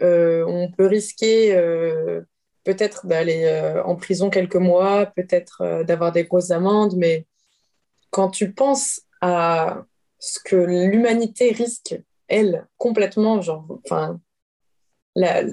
[0.02, 1.54] on peut risquer
[2.64, 7.26] peut-être d'aller en prison quelques mois, peut-être d'avoir des grosses amendes, mais
[8.10, 9.86] quand tu penses à
[10.20, 11.96] ce que l'humanité risque,
[12.28, 14.20] elle, complètement, genre, enfin,
[15.16, 15.44] la,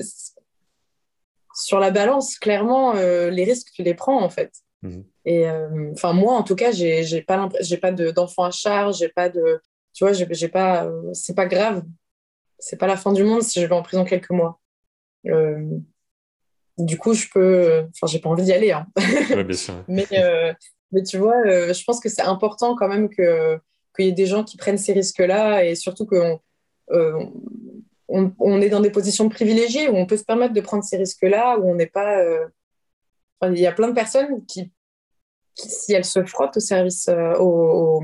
[1.59, 4.53] sur la balance, clairement, euh, les risques, tu les prends, en fait.
[4.83, 5.05] Mhm.
[5.25, 9.09] Et euh, enfin, moi, en tout cas, j'ai, pas j'ai pas d'enfants à charge, j'ai
[9.09, 9.61] pas de,
[9.93, 11.83] tu vois, j'ai, pas, euh, c'est pas grave,
[12.59, 14.61] c'est pas la fin du monde si je vais en prison quelques mois.
[16.79, 18.87] du coup, je peux, enfin, j'ai pas envie d'y aller, hein.
[19.45, 19.85] bien sûr.
[19.89, 20.07] mais,
[20.93, 23.59] mais tu vois, je pense que c'est important quand même que
[23.97, 26.41] qu'il y ait des gens qui prennent ces risques-là et surtout qu'on
[28.09, 31.59] on, est dans des positions privilégiées où on peut se permettre de prendre ces risques-là,
[31.59, 32.19] où on n'est pas.
[32.21, 32.47] Euh,
[33.43, 34.73] il y a plein de personnes qui,
[35.55, 38.01] si elles se frottent au service, euh,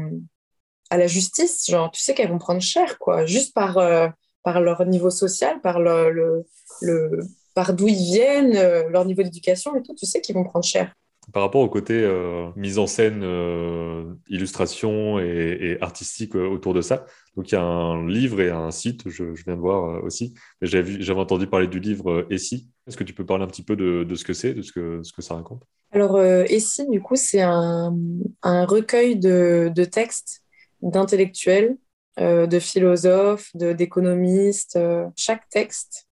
[0.90, 4.08] à la justice, genre, tu sais qu'elles vont prendre cher, quoi, juste par, euh,
[4.42, 6.44] par leur niveau social, par le,
[6.82, 7.20] le,
[7.54, 8.52] par d'où ils viennent,
[8.90, 10.94] leur niveau d'éducation et tout, tu sais qu'ils vont prendre cher.
[11.32, 16.80] Par rapport au côté euh, mise en scène, euh, illustration et, artistique euh, autour de
[16.80, 17.06] ça,
[17.36, 21.20] donc il y a un livre et un site, je, viens de voir aussi, j'avais
[21.20, 22.68] entendu parler du livre Essie.
[22.86, 25.02] Est-ce que tu peux parler un petit peu de, ce que c'est, de ce que,
[25.02, 25.62] ce que ça raconte?
[25.92, 27.94] Alors, Essie, du coup, c'est un,
[28.42, 30.42] recueil de, de textes
[30.82, 31.76] d'intellectuels,
[32.18, 34.78] de philosophes, d'économistes.
[35.16, 36.06] chaque texte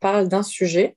[0.00, 0.96] parle d'un sujet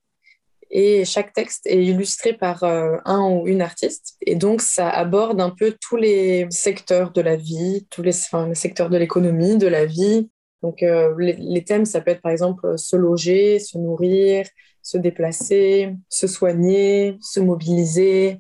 [0.71, 4.15] et chaque texte est illustré par euh, un ou une artiste.
[4.25, 8.89] Et donc, ça aborde un peu tous les secteurs de la vie, tous les, secteurs
[8.89, 10.29] de l'économie, de la vie.
[10.63, 14.45] Donc, euh, les, thèmes, ça peut être par exemple se loger, se nourrir,
[14.81, 18.39] se déplacer, se soigner, se mobiliser,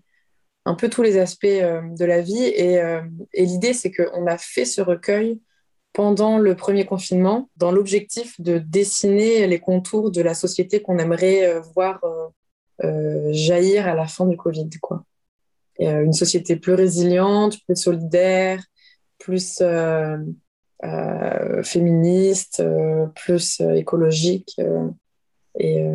[0.63, 2.43] un peu tous les aspects euh, de la vie.
[2.43, 2.79] Et,
[3.33, 5.41] et l'idée, c'est qu'on a fait ce recueil
[5.93, 11.45] pendant le premier confinement dans l'objectif de dessiner les contours de la société qu'on aimerait
[11.45, 12.27] euh, voir euh,
[12.83, 14.69] euh, jaillir à la fin du Covid.
[14.81, 15.03] Quoi.
[15.79, 18.63] une société plus résiliente, plus solidaire,
[19.19, 19.61] plus
[21.63, 22.63] féministe,
[23.15, 24.59] plus écologique.
[25.59, 25.85] Et,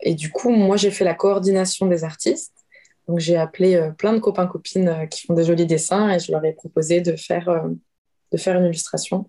[0.00, 2.54] et, du coup, moi, j'ai fait la coordination des artistes.
[3.08, 6.52] Donc, j'ai appelé plein de copains-copines qui font des jolis dessins et je leur ai
[6.52, 7.48] proposé de faire
[8.32, 9.28] de faire une illustration.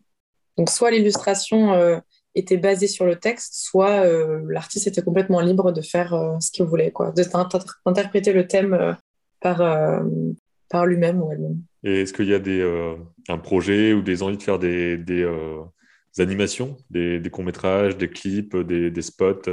[0.57, 1.97] Donc, soit l'illustration euh,
[2.35, 6.51] était basée sur le texte, soit euh, l'artiste était complètement libre de faire euh, ce
[6.51, 8.97] qu'il voulait, quoi, d'interpréter le thème
[9.39, 9.57] par,
[10.69, 11.57] par lui-même ou elle-même.
[11.83, 12.61] Et est-ce qu'il y a des,
[13.27, 15.27] un projet ou des envies de faire des, des,
[16.19, 19.49] animations, des, des courts-métrages, des clips, des, des spots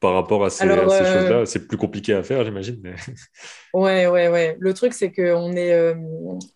[0.00, 2.80] par rapport à ces, choses-là C'est plus compliqué à faire, j'imagine.
[2.82, 2.94] Mais...
[3.74, 4.56] ouais, ouais, ouais.
[4.58, 5.94] Le truc, c'est qu'on est,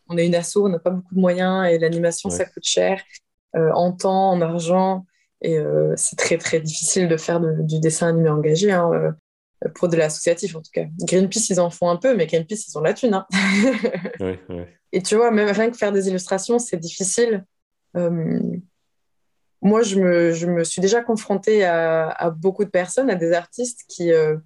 [0.09, 3.01] on est une asso, on n'a pas beaucoup de moyens et l'animation, ça coûte cher.
[3.57, 5.07] Euh, en temps, en argent.
[5.41, 8.73] Et euh, c'est très, très difficile de faire du dessin animé engagé.
[8.73, 9.15] Hein.
[9.75, 10.85] pour de l'associatif en tout cas.
[11.01, 13.15] Greenpeace, ils en font un peu, mais Greenpeace, ils ont la thune.
[13.15, 13.27] Hein.
[14.93, 17.45] Et tu vois, même rien que faire des illustrations, c'est difficile.
[17.97, 18.41] Euh,
[19.65, 23.33] moi, je me, je me, suis déjà confrontée à, à, beaucoup de personnes, à des
[23.33, 24.37] artistes qui, euh,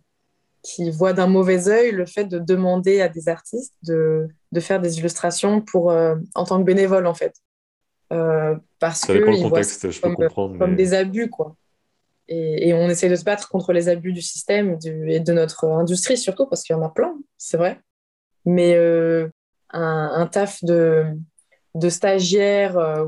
[0.63, 4.81] qui voient d'un mauvais œil le fait de demander à des artistes de, de faire
[4.81, 7.35] des illustrations pour, euh, en tant que bénévole, en fait.
[8.79, 10.59] parce que le contexte, je peux comme, comprendre.
[10.59, 11.57] Comme des abus, quoi.
[12.29, 16.19] Et, on essaie de se battre contre les abus du système et de notre industrie
[16.19, 17.81] surtout, parce qu'il y en a plein, c'est vrai.
[18.45, 19.29] Mais euh,
[19.71, 21.07] un, taf de,
[21.79, 23.07] de stagiaire euh,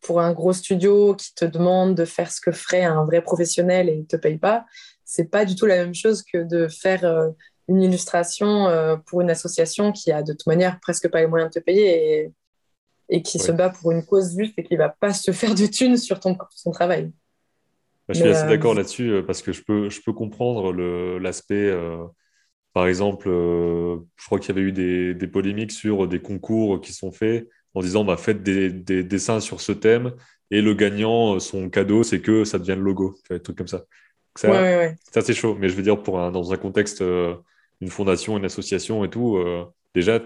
[0.00, 3.88] pour un gros studio qui te demande de faire ce que ferait un vrai professionnel
[3.88, 4.66] et ne te paye pas,
[5.04, 7.28] c'est pas du tout la même chose que de faire euh,
[7.68, 8.66] une illustration
[9.06, 12.24] pour une association qui a de toute manière presque pas les moyens de te payer
[12.24, 12.32] et,
[13.10, 15.66] et qui se bat pour une cause juste et qui va pas se faire de
[15.66, 17.12] thunes sur ton, son travail.
[18.10, 20.72] Bah, je suis assez d'accord là-dessus euh, parce que je peux, je peux comprendre
[21.18, 21.68] l'aspect.
[21.68, 22.04] Euh,
[22.72, 26.80] par exemple, euh, je crois qu'il y avait eu des, des, polémiques sur des concours
[26.80, 30.12] qui sont faits en disant bah, faites des, des, dessins sur ce thème
[30.50, 33.84] et le gagnant, son cadeau, c'est que ça devienne le logo, des trucs comme ça.
[34.36, 35.56] Ça, ouais, c'est chaud.
[35.58, 39.38] Mais je veux dire, pour dans un contexte, une fondation, une association et tout,
[39.94, 40.20] déjà,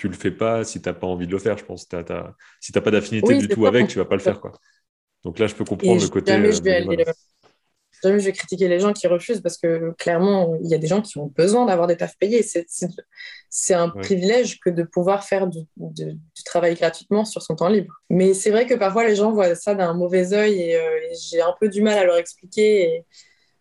[0.00, 1.86] tu le fais pas si tu n'as pas envie de le faire, je pense.
[1.92, 4.40] As, Si tu n'as pas d'affinité du tout avec, tu vas pas le faire.
[4.40, 4.52] Quoi.
[5.24, 6.32] Donc là, je peux comprendre le côté.
[6.32, 7.04] Jamais je, vais aller,
[8.02, 10.86] jamais je vais critiquer les gens qui refusent parce que clairement, il y a des
[10.86, 12.44] gens qui ont besoin d'avoir des tafs payés.
[13.50, 15.60] C'est un privilège que de pouvoir faire du,
[16.44, 17.92] travail gratuitement sur son temps libre.
[18.08, 20.98] Mais c'est vrai que parfois, les gens voient ça d'un mauvais œil et, euh,
[21.30, 23.04] j'ai un peu du mal à leur expliquer.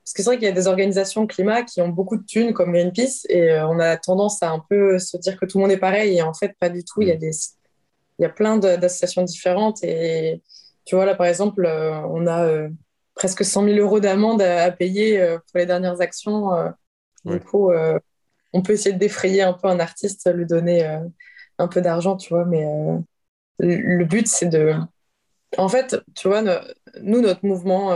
[0.04, 2.54] Parce que c'est vrai qu'il y a des organisations climat qui ont beaucoup de thunes,
[2.54, 5.64] comme Greenpeace, et euh, on a tendance à un peu se dire que tout le
[5.64, 7.02] monde est pareil, et en fait, pas du tout.
[7.02, 7.20] Il y a, mm.
[7.20, 7.32] des...
[8.18, 10.42] il y a plein d'associations différentes, et
[10.86, 12.70] tu vois, là, par exemple, euh, on a
[13.20, 16.56] presque 100 000 euros d'amende à, payer euh, pour les dernières actions.
[16.56, 16.70] Euh.
[17.26, 18.00] Du coup, euh,
[18.54, 20.88] on peut essayer de défrayer un peu un artiste, lui donner
[21.58, 22.66] un peu d'argent, tu vois, mais
[23.60, 24.74] le but, c'est de...
[25.58, 26.42] En fait, tu vois,
[27.02, 27.94] nous, notre mouvement,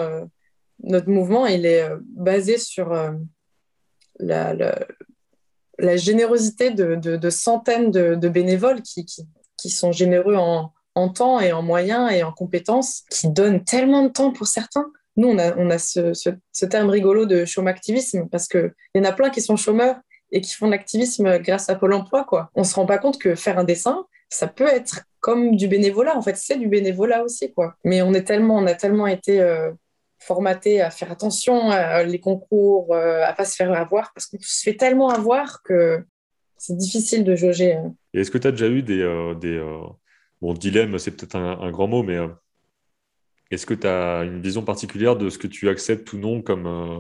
[0.84, 2.94] notre mouvement, il est basé sur
[4.20, 11.10] la, la, générosité de, de, centaines de, bénévoles qui, qui, qui, sont généreux en, en,
[11.10, 15.30] temps et en moyens et en compétences, qui donnent tellement de temps pour certains nous,
[15.30, 19.56] on a, ce, terme rigolo de chôme-activisme parce qu'il y en a plein qui sont
[19.56, 19.98] chômeurs
[20.32, 22.24] et qui font de l'activisme grâce à Pôle emploi.
[22.24, 22.50] Quoi.
[22.56, 25.68] On ne se rend pas compte que faire un dessin, ça peut être comme du
[25.68, 26.18] bénévolat.
[26.18, 27.54] En fait, c'est du bénévolat aussi.
[27.54, 27.76] Quoi.
[27.84, 29.72] Mais on, est tellement, on a tellement été euh,
[30.20, 34.38] formaté à faire attention à les concours, euh, à pas se faire avoir, parce qu'on
[34.42, 36.04] se fait tellement avoir que
[36.58, 37.74] c'est difficile de jauger.
[37.74, 37.94] Hein.
[38.14, 39.02] est-ce que tu as déjà eu des...
[39.02, 39.62] Euh, des
[40.42, 42.18] bon, dilemme, c'est peut-être un, un, grand mot, mais
[43.54, 46.68] est-ce que tu as une vision particulière de ce que tu acceptes ou non comme,
[46.68, 47.00] euh,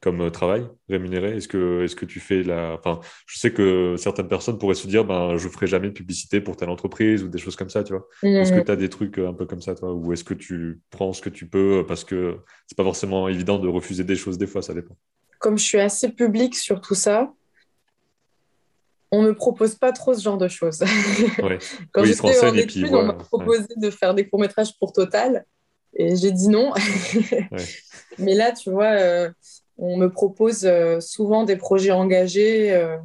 [0.00, 1.36] comme euh, travail rémunéré?
[1.36, 2.74] Est-ce que, est que tu fais la.
[2.78, 5.92] Enfin, je sais que certaines personnes pourraient se dire ben, je ne ferai jamais de
[5.92, 8.06] publicité pour telle entreprise ou des choses comme ça, tu vois.
[8.22, 8.64] Est-ce que mmh.
[8.64, 9.92] tu as des trucs euh, un peu comme ça, toi?
[9.92, 13.58] Ou est-ce que tu prends ce que tu peux parce que c'est pas forcément évident
[13.58, 14.96] de refuser des choses des fois, ça dépend.
[15.38, 17.32] Comme je suis assez public sur tout ça,
[19.14, 20.78] on me propose pas trop ce genre de choses.
[21.92, 25.44] Quand oui, j'étais en études, on m'a proposé de faire des courts-métrages pour Total.
[25.96, 26.72] Et j'ai dit non.
[28.18, 29.30] Mais là, tu vois, euh,
[29.78, 32.72] on me propose euh, souvent des projets engagés.
[32.72, 32.98] Euh,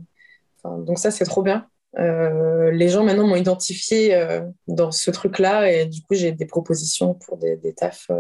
[0.64, 1.68] donc ça, c'est trop bien.
[1.96, 7.38] les gens maintenant m'ont identifié dans ce truc-là et du coup, j'ai des propositions pour
[7.38, 8.12] des, des tafs,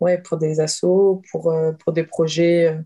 [0.00, 2.78] ouais, pour des assos, pour, pour des projets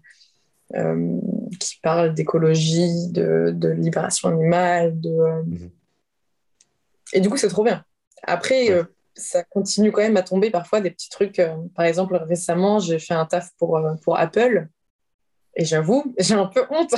[0.73, 4.99] qui parlent d'écologie, de, de, libération animale.
[5.01, 5.71] De, mhm.
[7.13, 7.85] Et du coup, c'est trop bien.
[8.23, 8.69] Après,
[9.15, 11.39] ça continue quand même à tomber parfois des petits trucs.
[11.39, 14.69] Euh, par exemple, récemment, j'ai fait un taf pour, euh, pour Apple.
[15.55, 16.93] Et j'avoue, j'ai un peu honte.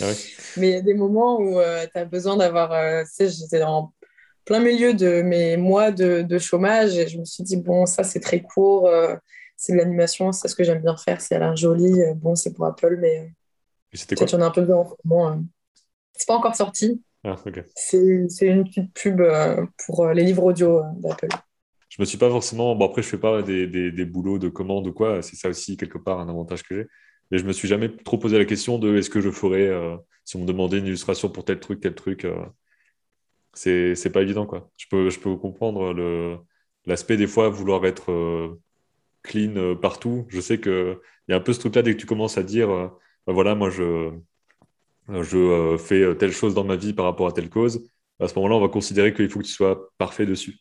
[0.00, 0.12] Ah
[0.56, 2.70] Mais il y a des moments où euh, tu as besoin d'avoir.
[3.04, 3.92] tu sais, j'étais en
[4.44, 8.04] plein milieu de mes mois de, de, chômage et je me suis dit, bon, ça,
[8.04, 8.90] c'est très court.
[9.56, 11.22] c'est de l'animation, c'est ce que j'aime bien faire.
[11.22, 11.94] C'est à l'air joli.
[12.16, 13.32] bon, c'est pour Apple, mais.
[13.94, 15.42] C'était quoi Tu en as un peu besoin.
[16.12, 17.00] C'est pas encore sorti.
[17.26, 17.36] Ah,
[17.74, 21.28] c'est une petite pub euh, pour euh, les livres audio euh, d'Apple.
[21.88, 22.76] Je me suis pas forcément.
[22.76, 25.22] Bon, après, je fais pas des, des, des boulots de commande ou quoi.
[25.22, 26.86] C'est ça aussi, quelque part, un avantage que j'ai.
[27.30, 29.70] Mais je me suis jamais trop posé la question de est-ce que je ferais,
[30.24, 32.26] si on me demandait une illustration pour tel truc, tel truc.
[33.54, 34.70] c'est pas évident, quoi.
[34.76, 36.44] Je peux, je peux comprendre
[36.84, 38.58] l'aspect, des fois, vouloir être
[39.22, 40.26] clean partout.
[40.28, 40.98] Je sais qu'il
[41.28, 43.70] y a un peu ce truc-là, dès que tu commences à dire, bah voilà, moi,
[43.70, 44.10] je
[45.08, 47.84] je euh, fais euh, telle chose dans ma vie par rapport à telle cause,
[48.20, 50.58] à ce moment-là, on va considérer qu'il faut que tu sois parfait dessus.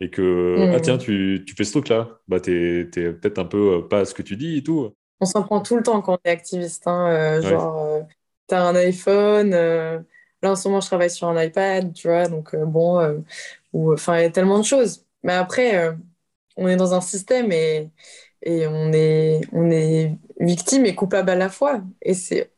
[0.00, 0.80] Et que, ah mmh.
[0.80, 4.04] tiens, tu, tu fais ce truc-là, bah, tu es, peut-être un peu euh, pas à
[4.04, 4.94] ce que tu dis et tout.
[5.20, 6.86] on s'en prend tout le temps quand on est activiste.
[6.86, 8.06] Hein, genre,
[8.48, 9.50] tu as un iPhone.
[9.50, 10.02] là,
[10.42, 12.28] en ce moment, je travaille sur un iPad, tu vois.
[12.28, 13.24] Donc, bon,
[13.74, 15.04] enfin, il y a tellement de choses.
[15.24, 15.96] Mais après,
[16.56, 17.90] on est dans un système et,
[18.42, 21.80] et on, est, on est victime et coupable à la fois.
[22.02, 22.52] Et c'est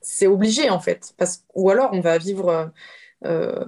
[0.00, 1.14] c'est obligé en fait.
[1.16, 2.70] Parce, ou alors on va vivre
[3.24, 3.64] euh,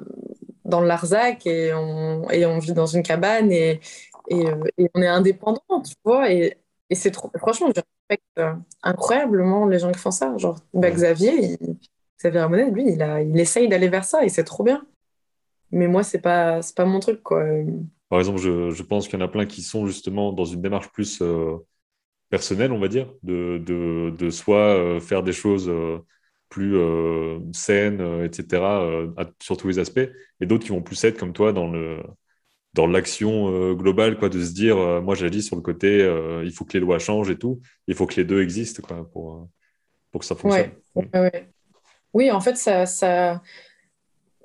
[0.65, 3.81] dans le Larzac et on, et on vit dans une cabane et,
[4.29, 4.63] et, euh,
[4.95, 6.33] on est indépendant, tu vois.
[6.33, 6.57] Et,
[6.89, 7.31] et c'est trop.
[7.37, 10.37] Franchement, je respecte euh, incroyablement les gens qui font ça.
[10.37, 11.77] Genre bah, Xavier, il,
[12.19, 14.87] Xavier Ramonet, lui, il, a, il essaye d'aller vers ça et c'est trop bien.
[15.73, 17.45] Mais moi, c'est pas, pas mon truc, quoi.
[18.09, 20.61] Par exemple, je, je pense qu'il y en a plein qui sont justement dans une
[20.61, 21.23] démarche plus
[22.29, 25.71] personnelle, on va dire, de, de, de soit faire des choses
[26.51, 29.07] plus euh, saine, euh, etc., euh,
[29.41, 30.01] sur tous les aspects,
[30.41, 32.03] et d'autres qui vont plus être comme toi dans le
[32.73, 36.09] dans l'action globale, quoi, de se dire, moi j'agis sur le côté,
[36.45, 39.11] il faut que les lois changent et tout, il faut que les deux existent quoi,
[39.11, 39.49] pour,
[40.13, 40.71] pour que ça fonctionne.
[42.15, 43.43] Oui, en fait, ça, ça...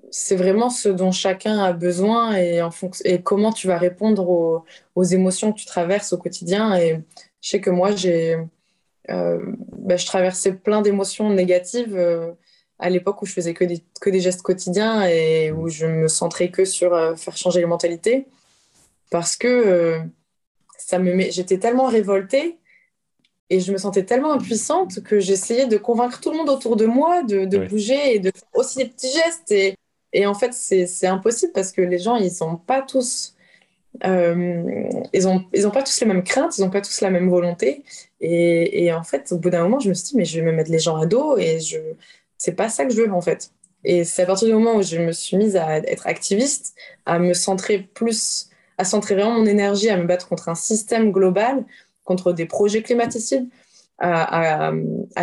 [0.09, 3.03] c'est vraiment ce dont chacun a besoin et, en fonction...
[3.05, 4.65] et comment tu vas répondre aux...
[4.95, 6.75] aux émotions que tu traverses au quotidien.
[6.77, 7.03] Et
[7.41, 8.43] je sais que moi, j'ai euh,
[9.09, 12.31] bah, je traversais plein d'émotions négatives euh,
[12.79, 16.07] à l'époque où je faisais que des, que des gestes quotidiens et où je me
[16.07, 18.27] centrais que sur euh, faire changer les mentalités.
[19.11, 20.01] Parce que
[20.77, 22.57] ça me j'étais tellement révoltée
[23.51, 26.87] et je me sentais tellement impuissante que j'essayais de convaincre tout le monde autour de
[26.87, 29.51] moi de, de bouger et de faire aussi des petits gestes.
[29.51, 29.75] Et,
[30.11, 33.34] et en fait c'est impossible parce que les gens ils sont pas tous
[34.03, 37.83] euh, ils n'ont pas tous les mêmes craintes, ils n'ont pas tous la même volonté.
[38.19, 40.51] Et, en fait, au bout d'un moment, je me suis dit, mais je vais me
[40.51, 41.77] mettre les gens à dos et je
[42.37, 43.51] c'est pas ça que je veux en fait.
[43.83, 46.75] Et c'est à partir du moment où je me suis mise à être activiste,
[47.05, 51.11] à me centrer plus, à centrer vraiment mon énergie, à me battre contre un système
[51.11, 51.63] global,
[52.03, 53.47] contre des projets climaticides,
[53.99, 54.71] à,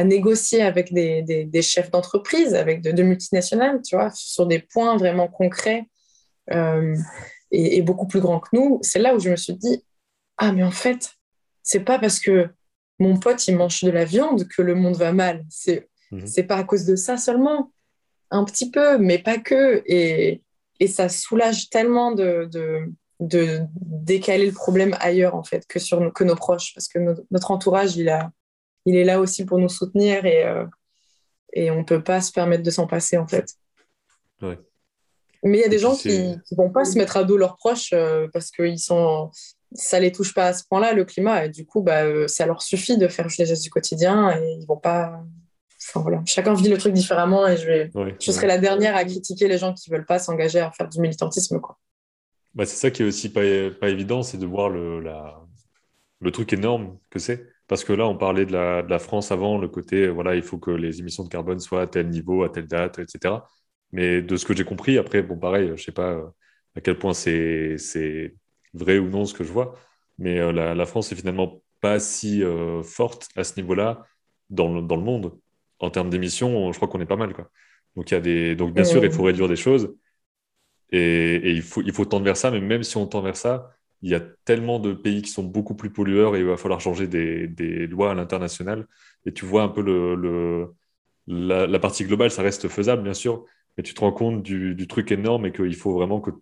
[0.04, 5.84] négocier avec des chefs d'entreprise, avec de, multinationales, tu vois, sur des points vraiment concrets.
[6.52, 6.96] Euh,
[7.52, 9.84] et, beaucoup plus grand que nous, c'est là où je me suis dit
[10.38, 11.12] ah mais en fait
[11.62, 12.48] c'est pas parce que
[12.98, 15.44] mon pote il mange de la viande que le monde va mal.
[15.48, 16.26] C'est mhm.
[16.26, 17.72] c'est pas à cause de ça seulement,
[18.30, 19.82] un petit peu, mais pas que.
[19.86, 20.42] Et,
[20.80, 22.90] et ça soulage tellement de, de,
[23.20, 26.98] de, décaler le problème ailleurs en fait que sur que nos proches, parce que
[27.30, 28.32] notre entourage il a
[28.84, 30.64] il est là aussi pour nous soutenir et euh,
[31.52, 33.54] et on peut pas se permettre de s'en passer en fait.
[34.40, 34.58] Ouais.
[35.42, 37.56] Mais il y a des gens qui ne vont pas se mettre à dos leurs
[37.56, 39.30] proches euh, parce que ils sont...
[39.72, 41.46] ça ne les touche pas à ce point-là, le climat.
[41.46, 44.58] Et du coup, bah, euh, ça leur suffit de faire les gestes du quotidien et
[44.60, 45.20] ils vont pas.
[45.88, 46.22] Enfin, voilà.
[46.26, 47.90] Chacun vit le truc différemment et je, vais...
[48.20, 50.88] je serai la dernière à critiquer les gens qui ne veulent pas s'engager à faire
[50.88, 51.60] du militantisme.
[51.60, 51.76] Quoi.
[52.54, 53.40] Bah, c'est ça qui est aussi pas,
[53.80, 55.40] pas évident, c'est de voir le, la...
[56.20, 57.46] le truc énorme que c'est.
[57.66, 60.42] Parce que là, on parlait de la, de la France avant, le côté, voilà, il
[60.42, 63.34] faut que les émissions de carbone soient à tel niveau, à telle date, etc.
[63.92, 66.26] Mais de ce que j'ai compris, après, bon, pareil, je sais pas euh,
[66.76, 67.76] à quel point c'est
[68.74, 69.74] vrai ou non ce que je vois,
[70.18, 74.06] mais euh, la, la, France est finalement pas si euh, forte à ce niveau-là
[74.50, 75.38] dans le, dans le monde.
[75.78, 77.34] En termes d'émissions, je crois qu'on est pas mal.
[77.34, 77.50] Quoi.
[77.96, 78.54] Donc, y a des...
[78.56, 79.94] Donc, bien sûr, il faut réduire des choses
[80.90, 83.36] et, et, il, faut, il faut tendre vers ça, mais même si on tend vers
[83.36, 86.56] ça, il y a tellement de pays qui sont beaucoup plus pollueurs et il va
[86.56, 88.86] falloir changer des, des lois à l'international.
[89.26, 90.74] Et tu vois un peu le, le
[91.26, 93.44] la, la, partie globale, ça reste faisable, bien sûr,
[93.76, 96.32] mais tu te rends compte du, truc énorme et qu'il faut vraiment que,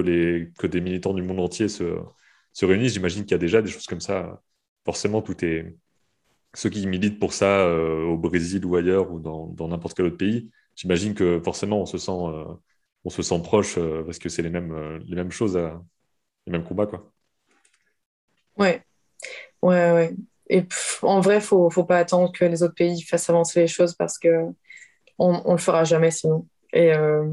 [0.00, 1.98] des militants du monde entier se,
[2.52, 2.94] se réunissent.
[2.94, 4.42] J'imagine qu'il y a déjà des choses comme ça.
[4.84, 5.34] Forcément, tout.
[6.54, 10.16] Ceux qui militent pour ça euh, au Brésil ou ailleurs ou dans n'importe quel autre
[10.16, 12.44] pays, j'imagine que forcément on se sent, euh,
[13.04, 16.64] on se sent proche euh, parce que c'est les mêmes, les mêmes choses, les mêmes
[16.64, 16.86] combats.
[16.86, 17.12] Quoi.
[18.56, 18.82] Ouais,
[19.62, 20.14] ouais, ouais.
[20.48, 20.64] Et
[21.02, 23.94] en vrai, il faut, faut pas attendre que les autres pays fassent avancer les choses
[23.94, 24.46] parce que
[25.18, 26.46] on, on le fera jamais sinon.
[26.72, 27.30] Et euh,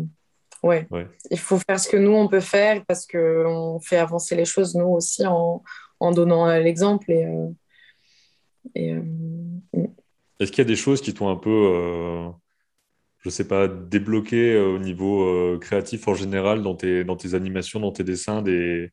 [0.64, 0.88] ouais.
[1.32, 4.76] il faut faire ce que nous, on peut faire parce qu'on fait avancer les choses,
[4.76, 5.64] nous aussi, en,
[6.00, 7.12] en donnant l'exemple.
[7.12, 7.50] Et, euh,
[8.76, 9.88] et euh,
[10.40, 12.32] Est-ce qu'il y a des choses qui t'ont un peu,
[13.20, 17.92] je sais pas, débloqué au niveau créatif en général dans tes, dans tes animations, dans
[17.92, 18.92] tes dessins des...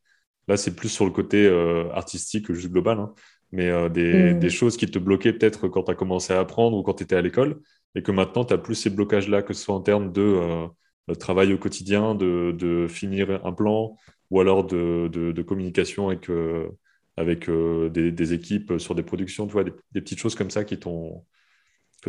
[0.49, 1.49] Là, c'est plus sur le côté
[1.93, 2.99] artistique que juste global.
[2.99, 3.15] Hein.
[3.53, 4.39] mais des, mm.
[4.41, 7.05] des, choses qui te bloquaient peut-être quand tu as commencé à apprendre ou quand tu
[7.05, 7.61] étais à l'école
[7.95, 10.69] et que maintenant, tu n'as plus ces blocages-là, que ce soit en termes de euh,
[11.15, 13.97] travail au quotidien, de, finir un plan,
[14.31, 16.71] ou alors de, communication avec, euh,
[17.19, 20.89] euh, des, équipes sur des productions, tu vois, des, petites choses comme ça que tu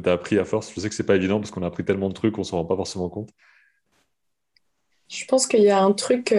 [0.05, 0.71] as appris à force.
[0.73, 2.57] Je sais que c'est pas évident parce qu'on a appris tellement de trucs ne s'en
[2.57, 3.31] rend pas forcément compte.
[5.09, 6.33] Je pense qu'il y a un truc.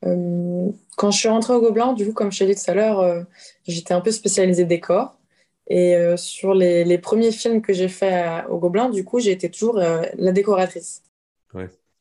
[0.00, 3.26] quand je suis rentrée au Gobelin, du coup, comme je t'ai dit tout à l'heure,
[3.68, 5.16] j'étais un peu spécialisée décor.
[5.74, 9.76] Et sur les, premiers films que j'ai fait au Gobelin, du coup, j'ai été toujours
[9.76, 11.02] la décoratrice.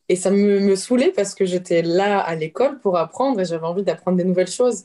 [0.10, 3.66] Et ça me, me saoulait parce que j'étais là à l'école pour apprendre et j'avais
[3.66, 4.84] envie d'apprendre des nouvelles choses.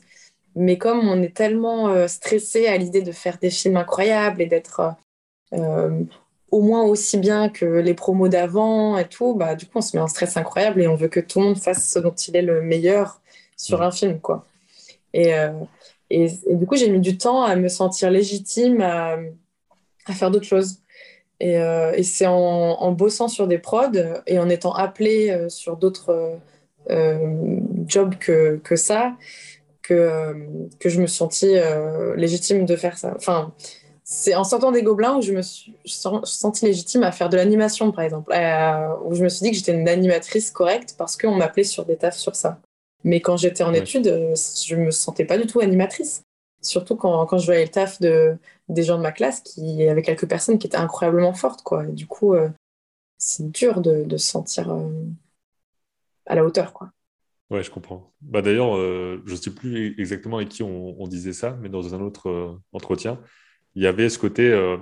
[0.55, 4.95] Mais comme on est tellement stressé à l'idée de faire des films incroyables et d'être
[5.51, 9.97] au moins aussi bien que les promos d'avant et tout, bah, du coup, on se
[9.97, 12.37] met en stress incroyable et on veut que tout le monde fasse ce dont il
[12.37, 13.19] est le meilleur
[13.57, 14.45] sur un film, quoi.
[15.13, 15.33] Et,
[16.11, 19.17] euh, et, du coup, j'ai mis du temps à me sentir légitime à,
[20.13, 20.79] faire d'autres choses.
[21.39, 23.91] Et, euh, c'est en, bossant sur des prods
[24.25, 26.39] et en étant appelée euh, sur d'autres
[27.87, 29.13] jobs que, que ça
[29.81, 30.33] que,
[30.79, 31.55] que je me sentis
[32.15, 33.13] légitime de faire ça.
[33.15, 33.53] Enfin,
[34.09, 37.91] c'est en sortant des Gobelins où je me suis sentie légitime à faire de l'animation,
[37.91, 41.35] par exemple, euh, où je me suis dit que j'étais une animatrice correcte parce qu'on
[41.35, 42.57] m'appelait sur des tafs sur ça.
[43.07, 46.23] Mais quand j'étais en études, euh, je me sentais pas du tout animatrice.
[46.61, 48.37] Surtout quand, quand je voyais le taf de,
[48.67, 51.63] des gens de ma classe, qui, il y avait quelques personnes qui étaient incroyablement fortes.
[51.63, 51.87] Quoi.
[51.87, 52.49] Et du coup, euh,
[53.17, 54.75] c'est dur de, de, se sentir
[56.25, 56.73] à la hauteur.
[56.73, 56.91] Quoi.
[57.49, 58.11] Ouais, je comprends.
[58.21, 61.95] Bah, D'ailleurs, je ne sais plus exactement avec qui on, on, disait ça, mais dans
[61.95, 63.21] un autre entretien,
[63.77, 64.51] il y avait ce côté.
[64.51, 64.77] Euh,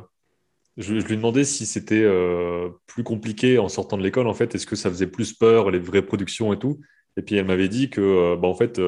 [0.78, 4.56] je, lui demandais si c'était euh, plus compliqué en sortant de l'école, en fait.
[4.56, 6.80] Est-ce que ça faisait plus peur, les vraies productions et tout?
[7.18, 8.80] Et puis elle m'avait dit que, euh, bah, en fait,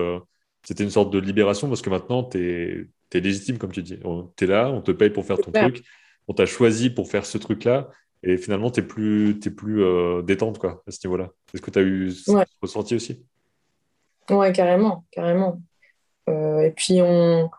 [0.64, 4.00] c'était une sorte de libération parce que maintenant, tu es, légitime, comme tu dis.
[4.36, 5.84] Tu es là, on te paye pour faire ton truc,
[6.28, 7.90] on t'a choisi pour faire ce truc-là.
[8.24, 9.84] Et finalement, tu es plus, es plus
[10.24, 11.30] détente quoi, à ce niveau-là.
[11.54, 13.24] Est-ce que tu as eu ce ressenti aussi?
[14.30, 15.62] Ouais, carrément, carrément.
[16.28, 17.50] et puis, on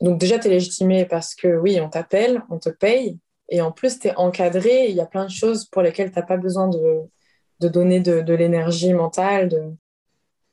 [0.00, 3.72] donc déjà, tu es légitimé parce que oui, on t'appelle, on te paye, et en
[3.72, 6.36] plus, tu es encadré, il y a plein de choses pour lesquelles tu n'as pas
[6.36, 7.00] besoin de,
[7.60, 9.48] de donner de, de l'énergie mentale.
[9.48, 9.74] De...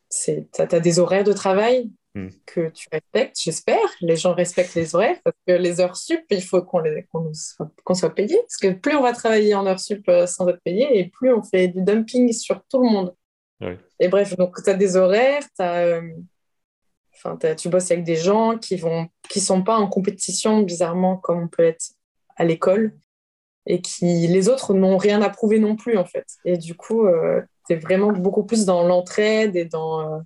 [0.09, 2.29] Tu as, des horaires de travail hmm.
[2.45, 3.89] que tu respectes, j'espère.
[4.01, 6.83] Les gens respectent les horaires parce que les heures sup, il faut qu'on
[7.83, 8.37] qu'on soit payé.
[8.37, 11.33] Parce que plus on va travailler en heures sup euh, sans être payé, et plus
[11.33, 13.15] on fait du dumping sur tout le monde.
[13.99, 15.85] Et bref, donc tu as des horaires, tu as...
[15.85, 16.01] Euh,
[17.57, 21.47] tu bosses avec des gens qui vont qui sont pas en compétition bizarrement comme on
[21.47, 21.93] peut être
[22.35, 22.93] à l'école
[23.65, 26.25] et qui les autres n'ont rien à prouver non plus en fait.
[26.45, 30.19] Et du coup, euh, tu es vraiment beaucoup plus dans l'entraide et dans euh,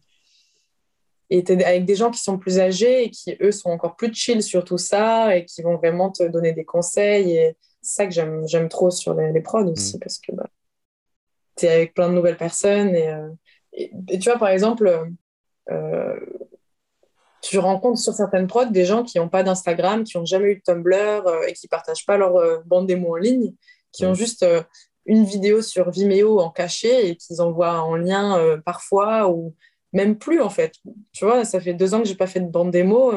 [1.30, 4.14] et es avec des gens qui sont plus âgés et qui eux sont encore plus
[4.14, 8.06] chill sur tout ça et qui vont vraiment te donner des conseils et c'est ça
[8.08, 10.00] que j'aime j'aime trop sur les, les prods aussi mm.
[10.00, 10.48] parce que bah,
[11.56, 13.30] tu es avec plein de nouvelles personnes et, euh,
[13.74, 15.12] et, et, tu vois par exemple
[17.42, 20.56] tu rencontres sur certaines prods des gens qui n'ont pas d'Instagram, qui n'ont jamais eu
[20.56, 23.54] de Tumblr euh, et qui partagent pas leur euh, bande démo en ligne,
[23.92, 24.62] qui ont juste euh,
[25.06, 29.56] une vidéo sur Vimeo en cachet et qu'ils envoient en lien parfois ou
[29.92, 30.74] même plus en fait.
[31.14, 33.12] Tu vois, ça fait deux ans que j'ai pas fait de bande démo.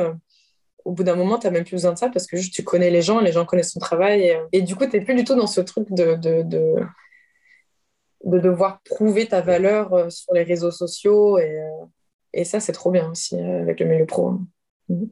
[0.87, 2.65] au bout d'un moment, tu n'as même plus besoin de ça parce que juste tu
[2.65, 4.35] connais les gens, les gens connaissent ton travail.
[4.53, 6.77] Et, du coup, tu n'es plus du tout dans ce truc de, de, de,
[8.25, 11.61] de devoir prouver ta valeur sur les réseaux sociaux et
[12.33, 14.39] et ça, c'est trop bien aussi euh, avec le milieu pro.
[14.89, 15.11] Mhm.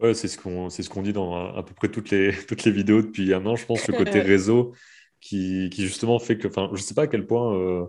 [0.00, 2.72] Ouais, c'est ce qu'on ce qu'on dit dans à, peu près toutes les, toutes les
[2.72, 3.56] vidéos depuis un an.
[3.56, 4.74] Je pense le côté réseau
[5.20, 7.86] qui, qui, justement fait que, enfin, je ne sais pas à quel point euh,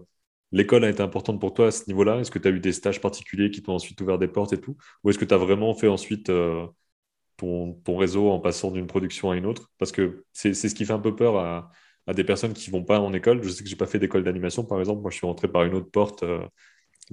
[0.51, 2.19] l'école a été importante pour toi à ce niveau-là.
[2.19, 4.61] Est-ce que tu as eu des stages particuliers qui t'ont ensuite ouvert des portes et
[4.61, 4.77] tout?
[5.03, 6.65] Ou est-ce que tu as vraiment fait ensuite euh,
[7.37, 9.71] ton, ton, réseau en passant d'une production à une autre?
[9.77, 11.71] Parce que c'est ce qui fait un peu peur à,
[12.07, 13.43] à des personnes qui vont pas en école.
[13.43, 15.01] Je sais que j'ai pas fait d'école d'animation, par exemple.
[15.01, 16.23] Moi, je suis rentré par une autre porte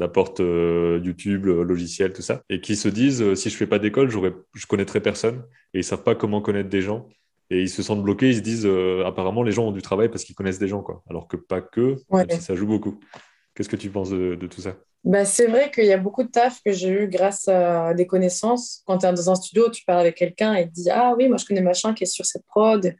[0.09, 3.79] porte euh, YouTube, logiciel, tout ça, et qui se disent euh, si je fais pas
[3.79, 7.09] d'école, je connaîtrai personne, et ils savent pas comment connaître des gens,
[7.51, 10.09] et ils se sentent bloqués, ils se disent euh, apparemment les gens ont du travail
[10.09, 11.97] parce qu'ils connaissent des gens, quoi, alors que pas que,
[12.41, 12.99] ça joue beaucoup.
[13.55, 14.75] Qu'est-ce que tu penses de, tout ça?
[15.05, 18.05] Bah, C'est vrai qu'il y a beaucoup de taf que j'ai eu grâce à des
[18.05, 18.83] connaissances.
[18.85, 21.29] Quand tu es dans un studio, tu parles avec quelqu'un et tu dis Ah oui,
[21.29, 22.97] moi je connais machin qui est sur cette prod.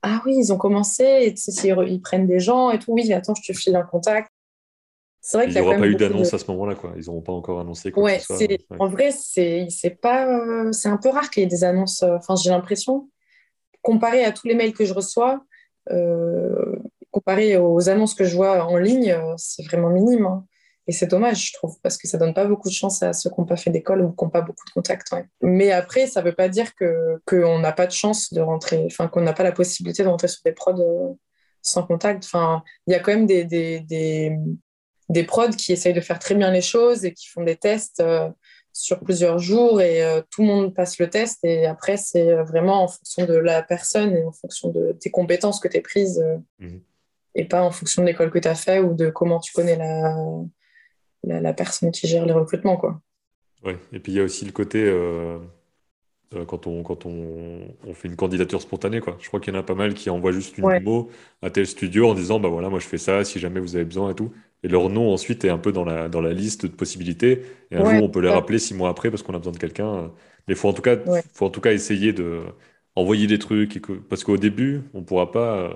[0.00, 2.92] Ah oui, ils ont commencé, et, ils prennent des gens et tout.
[2.92, 4.30] Oui, attends, je te file un contact.
[5.28, 6.94] C'est vrai Il n'y aura pas eu d'annonce à ce moment-là, quoi.
[6.96, 8.18] Ils n'auront pas encore annoncé quoi ouais,
[8.78, 9.68] En vrai, c'est
[10.00, 12.02] pas, c'est un peu rare qu'il y ait des annonces.
[12.02, 13.10] Euh, enfin, j'ai l'impression,
[13.82, 15.44] comparé à tous les mails que je reçois,
[15.90, 16.76] euh,
[17.10, 20.24] comparé aux annonces que je vois en ligne, euh, c'est vraiment minime.
[20.24, 20.46] Hein.
[20.86, 23.28] Et c'est dommage, je trouve, parce que ça donne pas beaucoup de chance à ceux
[23.28, 25.14] qui n'ont pas fait d'école ou qui n'ont pas beaucoup de contacts.
[25.42, 28.86] Mais après, ça ne veut pas dire que qu'on n'a pas de chance de rentrer,
[28.86, 31.18] enfin qu'on n'a pas la possibilité de rentrer sur des prods
[31.60, 32.24] sans contact.
[32.24, 34.38] Enfin, il y a quand même des, des, des,
[35.08, 38.00] des prods qui essayent de faire très bien les choses et qui font des tests
[38.00, 38.28] euh,
[38.72, 42.84] sur plusieurs jours et euh, tout le monde passe le test et après c'est vraiment
[42.84, 46.20] en fonction de la personne et en fonction de tes compétences que tu es prises
[46.20, 46.80] euh, mhm.
[47.34, 49.76] et pas en fonction de l'école que tu as fait ou de comment tu connais
[49.76, 50.14] la,
[51.24, 53.00] la, personne qui gère les recrutements quoi.
[53.64, 55.38] Ouais, et puis il y a aussi le côté euh,
[56.46, 59.00] quand, on, quand on, on, fait une candidature spontanée.
[59.00, 59.16] Quoi.
[59.20, 61.10] Je crois qu'il y en a pas mal qui envoient juste une démo
[61.42, 63.84] à tel studio en disant bah voilà, moi je fais ça si jamais vous avez
[63.84, 64.32] besoin et tout.
[64.62, 67.42] Et leur nom ensuite est un peu dans la, dans la liste de possibilités.
[67.70, 69.58] Et un jour, on peut les rappeler six mois après parce qu'on a besoin de
[69.58, 70.10] quelqu'un.
[70.46, 70.96] Mais il faut, en tout cas,
[71.32, 72.42] faut en tout cas essayer de
[72.96, 73.76] envoyer des trucs.
[73.76, 75.72] Et que, parce qu'au début, on pourra pas,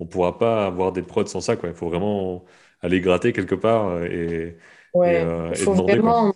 [0.00, 1.56] on pourra pas avoir des prods sans ça.
[1.56, 1.68] Quoi.
[1.68, 2.44] Il faut vraiment
[2.80, 4.56] aller gratter quelque part et,
[4.96, 6.34] euh, il faut Vraiment,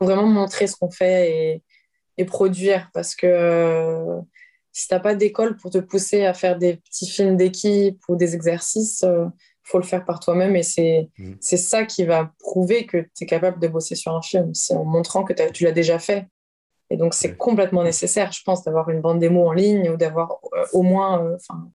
[0.00, 1.62] vraiment montrer ce qu'on fait et,
[2.18, 4.20] et, produire parce que euh,
[4.72, 8.16] si tu n'as pas d'école pour te pousser à faire des petits films d'équipe ou
[8.16, 9.26] des exercices, il euh,
[9.62, 11.34] faut le faire par toi-même et c'est mm.
[11.40, 14.54] c'est ça qui va prouver que tu es capable de bosser sur un film.
[14.54, 16.26] C'est en montrant que tu l'as déjà fait.
[16.88, 20.38] Et donc, c'est complètement nécessaire, je pense, d'avoir une bande démo en ligne ou d'avoir
[20.72, 21.68] au moins, enfin,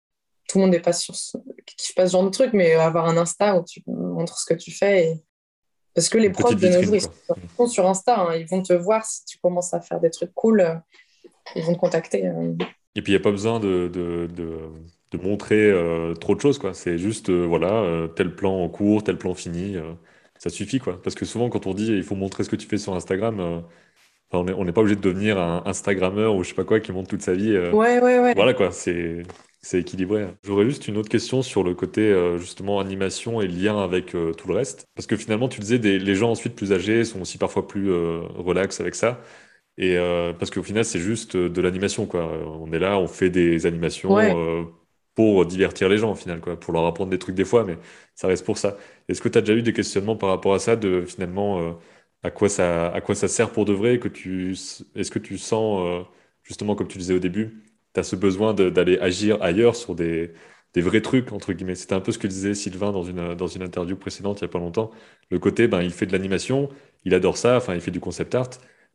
[0.48, 1.36] tout le monde n'est pas sur ce,
[1.78, 4.54] qui passe ce genre de truc, mais avoir un Insta où tu montres ce que
[4.54, 5.24] tu fais et,
[6.00, 7.02] parce que les profs de nos jours, ils
[7.58, 8.22] sont sur Insta.
[8.22, 8.36] Hein.
[8.38, 10.62] Ils vont te voir si tu commences à faire des trucs cool.
[10.62, 10.76] Euh,
[11.58, 12.26] ils vont te contacter.
[12.26, 12.54] Euh.
[12.96, 16.58] Et puis, il n'y a pas besoin de, de, de, montrer euh, trop de choses.
[16.72, 19.76] C'est juste, voilà, tel plan en cours, tel plan fini.
[20.38, 20.80] ça suffit.
[20.80, 21.02] Quoi.
[21.04, 23.66] Parce que souvent, quand on dit il faut montrer ce que tu fais sur Instagram,
[24.32, 27.10] on n'est pas obligé de devenir un Instagrammeur ou je sais pas quoi qui montre
[27.10, 27.58] toute sa vie.
[27.58, 28.34] ouais, ouais, ouais.
[28.36, 28.72] Voilà, quoi.
[28.72, 29.24] C'est
[29.62, 30.28] c'est équilibré.
[30.44, 34.34] J'aurais juste une autre question sur le côté euh, justement animation et lien avec euh,
[34.34, 34.88] tout le reste.
[34.96, 38.22] Parce que finalement, tu disais, les gens ensuite plus âgés sont aussi parfois plus euh,
[38.36, 39.22] relax avec ça.
[39.78, 39.96] Et
[40.38, 42.26] parce qu'au final, c'est juste de l'animation, quoi.
[42.60, 44.10] On est là, on fait des animations
[45.16, 46.60] pour divertir les gens, au final, quoi.
[46.60, 47.78] Pour leur apprendre des trucs des fois, mais
[48.14, 48.78] ça reste pour ça.
[49.08, 51.80] Est-ce que tu as déjà eu des questionnements par rapport à ça, de finalement,
[52.24, 54.52] à quoi ça, à quoi ça sert pour de vrai que tu,
[54.96, 56.06] Est-ce que tu sens,
[56.44, 60.34] justement, comme tu disais au début, tu as ce besoin d'aller agir ailleurs sur des,
[60.74, 61.76] des, vrais trucs, entre guillemets.
[61.76, 64.50] C'était un peu ce que disait Sylvain dans une, dans une interview précédente il n'y
[64.50, 64.92] a pas longtemps.
[65.32, 66.70] Le côté, ben, il fait de l'animation,
[67.06, 68.50] il adore ça, enfin, il fait du concept art,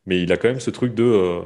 [0.07, 1.43] mais il a quand même ce truc de, euh,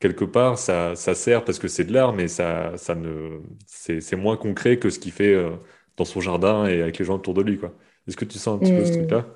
[0.00, 4.16] quelque part, ça, ça sert parce que c'est de l'art, mais ça, ça ne, c'est
[4.16, 5.50] moins concret que ce qu'il fait euh,
[5.96, 7.58] dans son jardin et avec les gens autour de lui.
[8.06, 8.96] Est-ce que tu sens un petit peu ce hmm.
[8.98, 9.26] truc-là?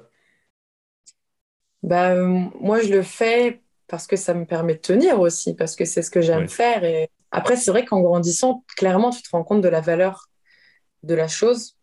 [1.83, 5.75] Bah, euh, Moi, je le fais parce que ça me permet de tenir aussi, parce
[5.75, 9.31] que c'est ce que j'aime faire et après, c'est vrai qu'en grandissant, clairement, tu te
[9.31, 10.29] rends compte de la valeur
[11.03, 11.77] de la chose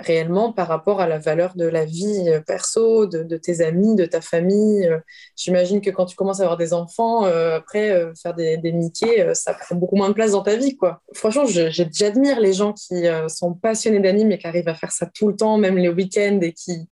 [0.00, 4.04] réellement par rapport à la valeur de la vie euh, perso, de, tes amis, de
[4.04, 4.86] ta famille.
[4.86, 4.98] Euh,
[5.36, 9.34] j'imagine que quand tu commences à avoir des enfants, euh, après, faire des, des Mickey,
[9.34, 10.76] ça prend beaucoup moins de place dans ta vie.
[10.76, 11.02] quoi.
[11.14, 15.28] Franchement, j'admire les gens qui sont passionnés d'anime et qui arrivent à faire ça tout
[15.28, 16.88] le temps, même les week-ends, et qui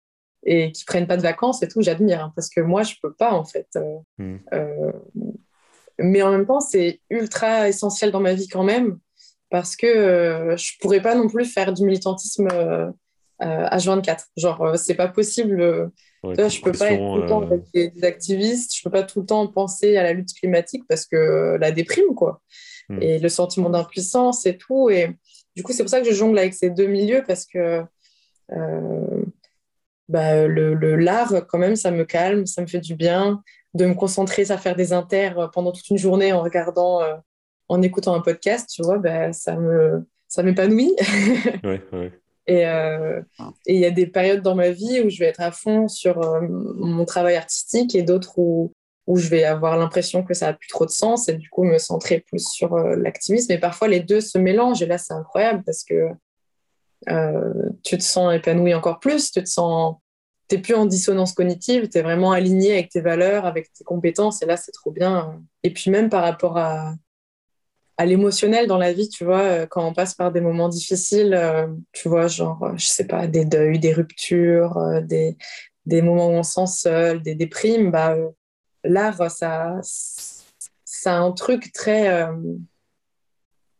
[0.49, 2.22] et qui prennent pas de vacances et tout, j'admire.
[2.22, 3.66] Hein, parce que moi, je peux pas, en fait.
[4.18, 4.36] Hmm.
[5.99, 8.99] Mais en même temps, c'est ultra essentiel dans ma vie quand même,
[9.51, 12.90] parce que euh, je pourrais pas non plus faire du militantisme euh,
[13.40, 14.26] H24.
[14.36, 15.90] Genre, euh, c'est pas possible.
[16.22, 19.20] Ouais, je peux pas être tout le temps avec des, activistes, je peux pas tout
[19.20, 22.42] le temps penser à la lutte climatique parce que la déprime, quoi.
[22.88, 23.01] Hmm.
[23.01, 24.90] Et le sentiment d'impuissance et tout.
[24.90, 25.16] Et
[25.55, 27.82] du coup, c'est pour ça que je jongle avec ces deux milieux parce que
[30.09, 33.42] bah, le l'art, quand même, ça me calme, ça me fait du bien
[33.77, 37.14] de me concentrer à faire des inters euh, pendant toute une journée en regardant, euh,
[37.68, 40.97] en écoutant un podcast, tu vois, bah, ça me ça m'épanouit.
[42.49, 43.20] Euh,
[43.66, 45.89] et il y a des périodes dans ma vie où je vais être à fond
[45.89, 48.72] sur mon travail artistique et d'autres où,
[49.09, 51.64] où je vais avoir l'impression que ça a plus trop de sens et du coup
[51.64, 53.51] me centrer plus sur l'activisme.
[53.51, 56.11] Et parfois les deux se mélangent et là c'est incroyable parce que
[57.83, 59.97] tu te sens épanoui encore plus, tu te sens
[60.49, 64.42] t'es plus en dissonance cognitive, tu es vraiment aligné avec tes valeurs, avec tes compétences,
[64.42, 65.42] et là, c'est trop bien.
[65.62, 66.94] Et puis même par rapport à,
[68.05, 71.66] l'émotionnel dans la vie, tu vois, euh, quand on passe par des moments difficiles, euh,
[71.92, 75.36] tu vois, genre, euh, je sais pas, des deuils, des ruptures, des,
[75.86, 78.14] des moments où on se sent seul, des déprimes, bah,
[78.84, 82.28] l'art, ça, ça a un truc très...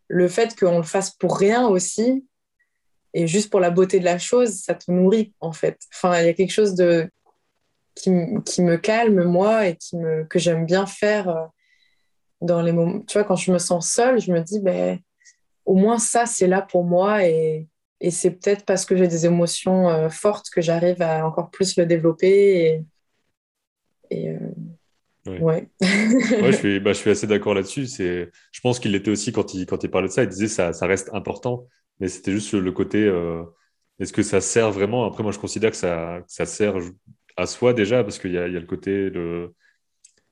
[0.07, 2.25] le fait qu'on le fasse pour rien aussi,
[3.17, 5.79] et juste pour la beauté de la chose, ça te nourrit en fait.
[5.91, 7.09] Enfin, il y a quelque chose de
[7.95, 8.11] qui,
[8.45, 11.45] qui me calme moi et qui me que j'aime bien faire euh,
[12.41, 12.99] dans les moments.
[13.01, 14.99] Tu vois, quand je me sens seule, je me dis ben
[15.65, 17.67] au moins ça c'est là pour moi et,
[18.01, 21.75] et c'est peut-être parce que j'ai des émotions euh, fortes que j'arrive à encore plus
[21.75, 22.85] le développer
[24.11, 24.37] et, et euh,
[25.25, 25.41] Ouais.
[25.41, 25.69] ouais.
[25.81, 27.85] je, suis, bah, je suis assez d'accord là-dessus.
[27.87, 30.23] Je pense qu'il l'était aussi quand il, quand il parlait de ça.
[30.23, 31.67] Il disait ça, ça reste important
[31.99, 33.43] mais c'était juste le côté euh,
[33.99, 35.05] est-ce que ça sert vraiment?
[35.05, 36.75] Après, moi, je considère que ça, ça sert
[37.35, 39.53] à soi déjà, parce qu'il y, y a, le côté, le...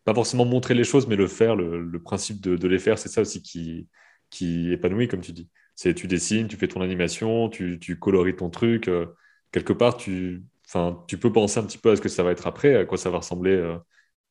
[0.03, 2.99] pas forcément montrer les choses, mais le faire, le, le principe de, de, les faire,
[2.99, 3.89] c'est ça aussi qui,
[4.30, 5.49] qui épanouit, comme tu dis.
[5.76, 8.88] C'est tu dessines, tu fais ton animation, tu, tu coloris ton truc.
[8.88, 9.07] Euh,
[9.51, 10.43] quelque part, tu,
[11.07, 12.97] tu peux penser un petit peu à ce que ça va être après, à quoi
[12.97, 13.78] ça va ressembler, euh,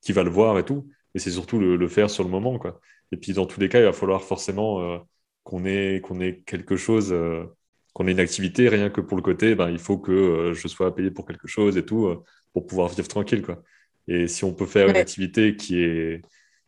[0.02, 0.88] qui va le voir et tout.
[1.14, 2.58] et c'est surtout le, faire sur le moment.
[2.58, 2.80] Quoi.
[3.12, 5.04] Et puis, dans tous les cas, il va falloir forcément
[5.44, 7.44] qu'on ait, qu'on ait quelque chose, euh,
[7.92, 10.66] qu'on ait une activité, rien que pour le côté, ben, il faut que euh, je
[10.66, 12.12] sois payé pour quelque chose et tout,
[12.52, 13.42] pour pouvoir vivre tranquille.
[13.42, 13.62] Quoi.
[14.08, 16.22] Et si on peut faire une activité qui est,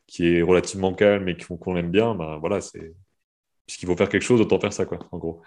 [0.07, 2.95] qui est relativement calme et qu'on aime bien, ben, voilà, c'est...
[3.67, 5.43] puisqu'il faut faire quelque chose, autant faire ça, quoi, en gros.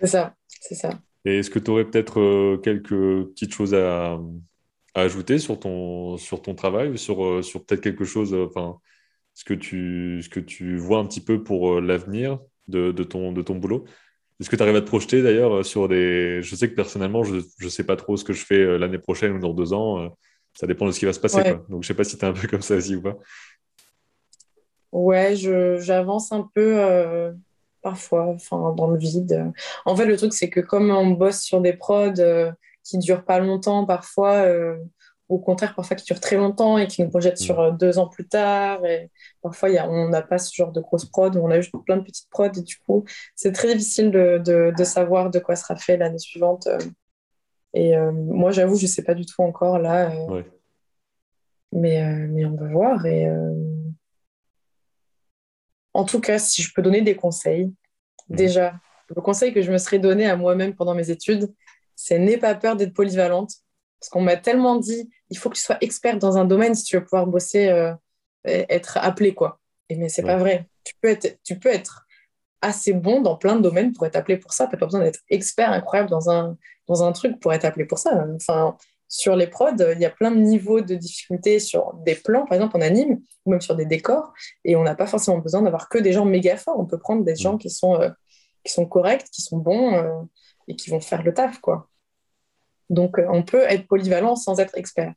[0.00, 0.90] C'est ça, c'est ça.
[1.24, 4.18] Et est-ce que tu aurais peut-être quelques petites choses à,
[4.94, 8.46] à ajouter sur ton, sur ton travail ou sur, euh, sur peut-être quelque chose, euh,
[8.46, 8.78] enfin,
[9.34, 13.04] ce que tu, ce que tu vois un petit peu pour euh, l'avenir de, de,
[13.04, 13.84] ton, de ton boulot
[14.40, 16.42] Est-ce que tu arrives à te projeter d'ailleurs sur des...
[16.42, 19.32] Je sais que personnellement, je ne sais pas trop ce que je fais l'année prochaine
[19.32, 20.14] ou dans deux ans.
[20.54, 21.42] Ça dépend de ce qui va se passer.
[21.42, 21.64] Quoi.
[21.68, 23.16] Donc, je sais pas si tu es un peu comme ça aussi ou pas.
[24.92, 27.32] Ouais, j'avance un peu
[27.82, 29.52] parfois, enfin, dans le vide.
[29.86, 32.12] En fait, le truc, c'est que comme on bosse sur des prods
[32.84, 34.76] qui durent pas longtemps parfois, euh,
[35.28, 38.08] au contraire parfois qui durent très longtemps et qui nous projettent sur euh, deux ans
[38.08, 38.84] plus tard.
[38.84, 39.10] Et
[39.40, 41.96] parfois y a, on n'a pas ce genre de grosse prod, on a juste plein
[41.96, 43.04] de petites prods et du coup
[43.34, 46.68] c'est très difficile de, de, savoir de quoi sera fait l'année suivante.
[47.74, 50.12] Et euh, moi j'avoue je sais pas du tout encore là.
[51.74, 53.06] Mais, mais on va voir.
[53.06, 53.26] Et,
[55.94, 57.72] En tout cas, si je peux donner des conseils,
[58.28, 58.36] mmh.
[58.36, 58.74] déjà,
[59.14, 61.52] le conseil que je me serais donné à moi-même pendant mes études,
[61.96, 63.52] c'est n'aie pas peur d'être polyvalente.
[64.02, 66.82] Parce qu'on m'a tellement dit, il faut que tu sois experte dans un domaine si
[66.82, 67.94] tu veux pouvoir bosser, euh,
[68.44, 69.60] être appelé, quoi.
[69.88, 70.68] Et mais c'est pas vrai.
[70.82, 72.04] Tu peux, être, tu peux être
[72.62, 74.66] assez bon dans plein de domaines pour être appelé pour ça.
[74.66, 76.56] Tu n'as pas besoin d'être expert incroyable dans un,
[76.88, 78.26] dans un truc pour être appelé pour ça.
[78.34, 78.76] Enfin,
[79.06, 82.56] sur les prods, il y a plein de niveaux de difficulté sur des plans, par
[82.56, 84.32] exemple en anime, ou même sur des décors,
[84.64, 86.80] et on n'a pas forcément besoin d'avoir que des gens méga forts.
[86.80, 88.10] On peut prendre des gens qui sont, euh,
[88.64, 90.22] qui sont corrects, qui sont bons euh,
[90.66, 91.88] et qui vont faire le taf, quoi.
[92.90, 95.14] Donc, euh, on peut être polyvalent sans être expert.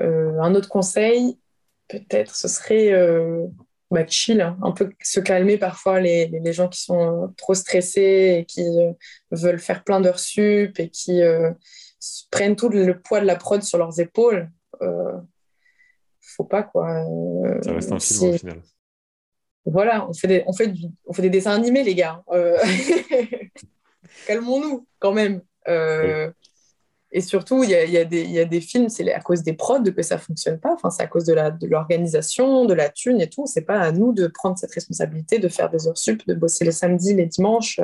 [0.00, 1.38] Euh, un autre conseil,
[1.88, 3.46] peut-être, ce serait euh,
[3.90, 4.56] bah, chill, hein.
[4.62, 8.64] un peu se calmer parfois les, les, gens qui sont trop stressés et qui
[9.30, 11.20] veulent faire plein d'heures sup et qui
[12.30, 14.50] prennent tout le poids de la prod sur leurs épaules.
[16.20, 17.04] faut pas, quoi.
[17.62, 18.62] Ça reste un film au final.
[19.64, 20.72] Voilà, on fait, des, on, fait
[21.06, 22.24] on fait des dessins animés, les gars.
[24.26, 25.42] Calmons-nous, quand même.
[27.14, 29.52] Et surtout, il y a, y, a y a, des films, c'est à cause des
[29.52, 30.72] prods que ça fonctionne pas.
[30.72, 31.34] Enfin, c'est à cause de
[31.66, 33.44] l'organisation, de, de, la thune et tout.
[33.46, 36.64] C'est pas à nous de prendre cette responsabilité, de faire des heures sup, de bosser
[36.64, 37.80] les samedis, les dimanches,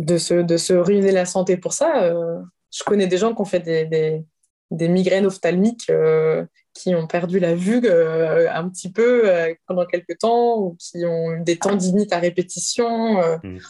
[0.00, 2.02] de, se, de se ruiner la santé pour ça.
[2.02, 2.40] Euh,
[2.72, 4.24] je connais des gens qui ont fait des, des,
[4.72, 6.44] des migraines ophtalmiques, euh,
[6.74, 9.30] qui ont perdu la vue euh, un petit peu
[9.68, 13.22] pendant quelques temps, ou qui ont eu des tendinites à répétition.
[13.44, 13.60] Il mmh.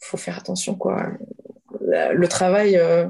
[0.00, 1.12] faut faire attention, quoi
[1.92, 3.08] le travail, euh,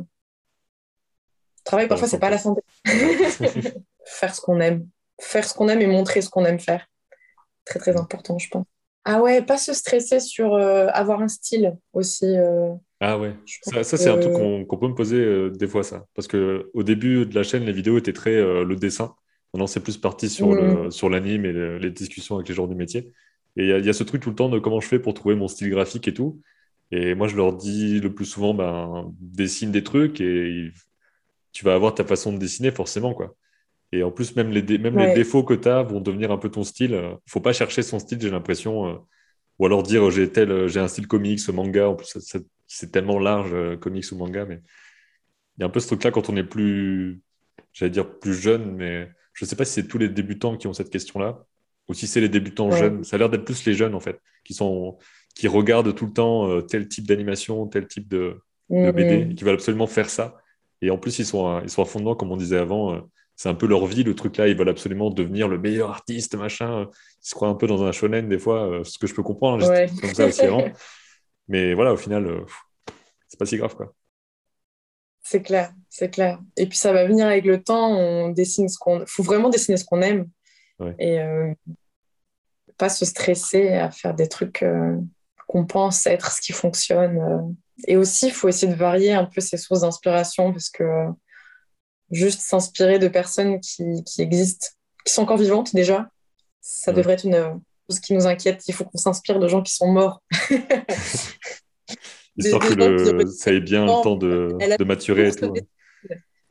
[1.64, 2.62] travail parfois, c'est pas la santé.
[4.04, 4.86] faire ce qu'on aime.
[5.20, 6.86] Faire ce qu'on aime et montrer ce qu'on aime faire.
[7.64, 8.66] Très, très important, je pense.
[9.04, 12.36] Ah ouais, pas se stresser sur euh, avoir un style aussi.
[12.36, 12.72] Euh.
[13.00, 16.06] ah ouais, ça, c'est un truc qu'on peut me poser des fois, ça.
[16.14, 19.14] Parce qu'au début de la chaîne, les vidéos étaient très le dessin.
[19.52, 21.08] Maintenant, c'est plus parti sur mm.
[21.10, 23.12] l'anime et les discussions avec les gens du métier.
[23.56, 25.34] Et il y, a ce truc tout le temps de comment je fais pour trouver
[25.34, 26.40] mon style graphique et tout.
[26.92, 30.70] Et moi, je leur dis le plus souvent, ben, dessine des trucs et
[31.52, 33.14] tu vas avoir ta façon de dessiner forcément.
[33.14, 33.34] quoi.
[33.92, 36.50] Et en plus, même les, même les défauts que tu as vont devenir un peu
[36.50, 36.90] ton style.
[36.90, 38.88] Il ne faut pas chercher son style, j'ai l'impression.
[38.88, 38.94] Euh,
[39.58, 41.88] ou alors dire j'ai tel, j'ai un style comics, manga.
[41.88, 42.18] En plus,
[42.66, 44.44] c'est tellement large, euh, comics ou manga.
[44.44, 44.60] Mais
[45.56, 47.22] il y a un peu ce truc-là quand on est plus,
[47.72, 50.66] j'allais dire plus jeune, mais je ne sais pas si c'est tous les débutants qui
[50.66, 51.44] ont cette question-là
[51.88, 53.04] ou si c'est les débutants jeunes.
[53.04, 54.98] Ça a l'air d'être plus les jeunes, en fait, qui sont
[55.34, 59.44] qui regardent tout le temps euh, tel type d'animation, tel type de, BD, et qui
[59.44, 60.36] veulent absolument faire ça.
[60.80, 62.94] Et en plus, ils sont à, ils sont à fondement, comme on disait avant.
[62.94, 63.00] Euh,
[63.36, 64.48] c'est un peu leur vie, le truc là.
[64.48, 66.88] Ils veulent absolument devenir le meilleur artiste, machin.
[67.22, 69.22] Ils se croient un peu dans un shonen, des fois, euh, ce que je peux
[69.22, 69.68] comprendre.
[69.70, 70.64] Hein, comme ça aussi avant.
[71.48, 72.44] Mais voilà, au final,
[73.28, 73.92] c'est pas si grave, quoi.
[75.24, 76.40] C'est clair, c'est clair.
[76.56, 77.96] Et puis ça va venir avec le temps.
[77.96, 79.04] On dessine ce qu'on.
[79.06, 80.28] Faut vraiment dessiner ce qu'on aime.
[80.98, 81.18] Et
[82.76, 84.64] pas se stresser à faire des trucs
[85.52, 87.18] qu'on pense être ce qui fonctionne.
[87.18, 87.42] Euh.
[87.86, 91.10] Et aussi, il faut essayer de varier un peu ses sources d'inspiration parce que euh,
[92.10, 94.68] juste s'inspirer de personnes qui, qui, existent,
[95.04, 96.08] qui sont encore vivantes déjà,
[96.62, 98.66] ça devrait être une chose qui nous inquiète.
[98.66, 100.22] Il faut qu'on s'inspire de gens qui sont morts.
[102.38, 105.52] Histoire que ça ait bien le temps de, de maturer tout.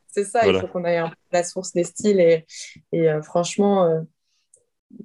[0.07, 2.19] C'est ça, il faut qu'on ait la source des styles.
[2.19, 2.45] Et,
[2.91, 4.05] et euh, franchement,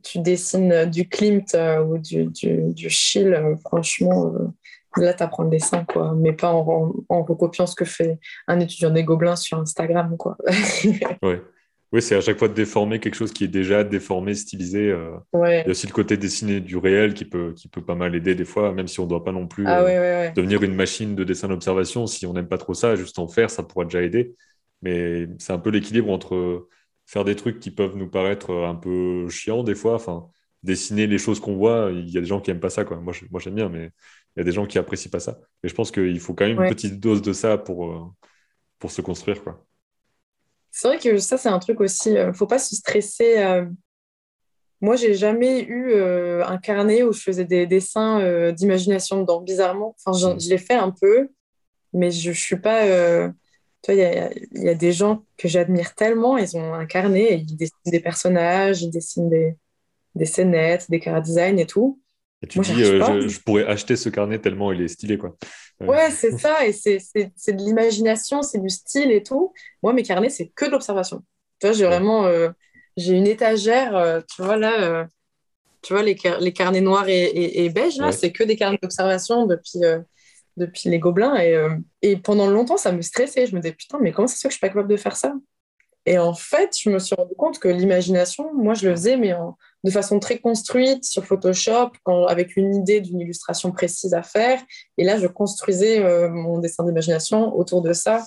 [0.03, 5.23] tu dessines du Klimt euh, ou du, du, du Schill, euh, franchement, euh, là, tu
[5.23, 9.05] apprends le dessin, quoi, mais pas en, en, recopiant ce que fait un étudiant des
[9.05, 10.17] Gobelins sur Instagram.
[10.17, 10.37] Quoi.
[11.23, 11.37] oui.
[11.93, 14.91] Oui, c'est à chaque fois de déformer quelque chose qui est déjà déformé, stylisé.
[14.91, 15.13] Euh.
[15.35, 18.15] Il y a aussi le côté dessiné du réel qui peut, qui peut pas mal
[18.17, 20.75] aider des fois, même si on ne doit pas non plus ah euh, devenir une
[20.75, 22.07] machine de dessin d'observation.
[22.07, 24.35] Si on n'aime pas trop ça, juste en faire, ça pourra déjà aider.
[24.83, 26.69] Mais c'est un peu l'équilibre entre
[27.07, 29.95] faire des trucs qui peuvent nous paraître un peu chiants des fois.
[29.95, 30.29] Enfin,
[30.63, 32.85] dessiner les choses qu'on voit, il y a des gens qui n'aiment pas ça.
[32.85, 32.99] Quoi.
[32.99, 33.91] Moi, moi j'aime bien, mais
[34.37, 35.39] il y a des gens qui apprécient pas ça.
[35.63, 38.03] Mais je pense qu'il faut quand même une petite dose de ça pour, euh,
[38.79, 39.43] pour se construire.
[39.43, 39.65] Quoi.
[40.79, 42.11] C'est vrai que ça, c'est un truc aussi.
[42.11, 43.39] ne euh, faut pas se stresser.
[43.39, 43.65] Euh.
[44.83, 49.97] Moi, j'ai jamais eu euh, un carnet où je faisais des dessins d'imagination dedans, bizarrement.
[50.05, 50.39] Enfin, mm.
[50.39, 51.31] je, l'ai fait un peu,
[51.95, 53.31] mais je, je suis pas.
[53.87, 57.35] Tu vois, il y, y a, des gens que j'admire tellement, ils ont un carnet
[57.35, 59.57] et ils dessinent des personnages, ils dessinent des,
[60.17, 62.01] des scénettes, des cara design et tout.
[62.43, 65.37] Et tu dis, euh, je, pourrais acheter ce carnet tellement il est stylé, quoi.
[65.79, 66.97] Ouais, c'est ça, et c'est
[67.53, 69.53] de l'imagination, c'est du style et tout.
[69.85, 71.23] Moi, mes carnets, c'est que de l'observation.
[71.61, 72.49] Tu vois, j'ai vraiment, euh,
[72.97, 75.07] j'ai une étagère, euh, tu vois, là,
[75.83, 79.47] tu vois, les, les, carnets noirs et, et, beige, là, c'est que des carnets d'observation
[79.47, 79.79] depuis,
[80.57, 81.37] depuis les gobelins.
[81.37, 81.57] Et,
[82.03, 83.47] et pendant longtemps, ça me stressait.
[83.47, 85.17] Je me disais, putain, mais comment ça se que je suis pas capable de faire
[85.17, 85.35] ça?
[86.09, 89.35] Et en fait, je me suis rendu compte que l'imagination, moi, je le faisais, mais
[89.83, 91.91] de façon très construite sur Photoshop,
[92.29, 94.63] avec une idée d'une illustration précise à faire.
[94.99, 98.25] Et là, je construisais euh, mon dessin d'imagination autour de ça.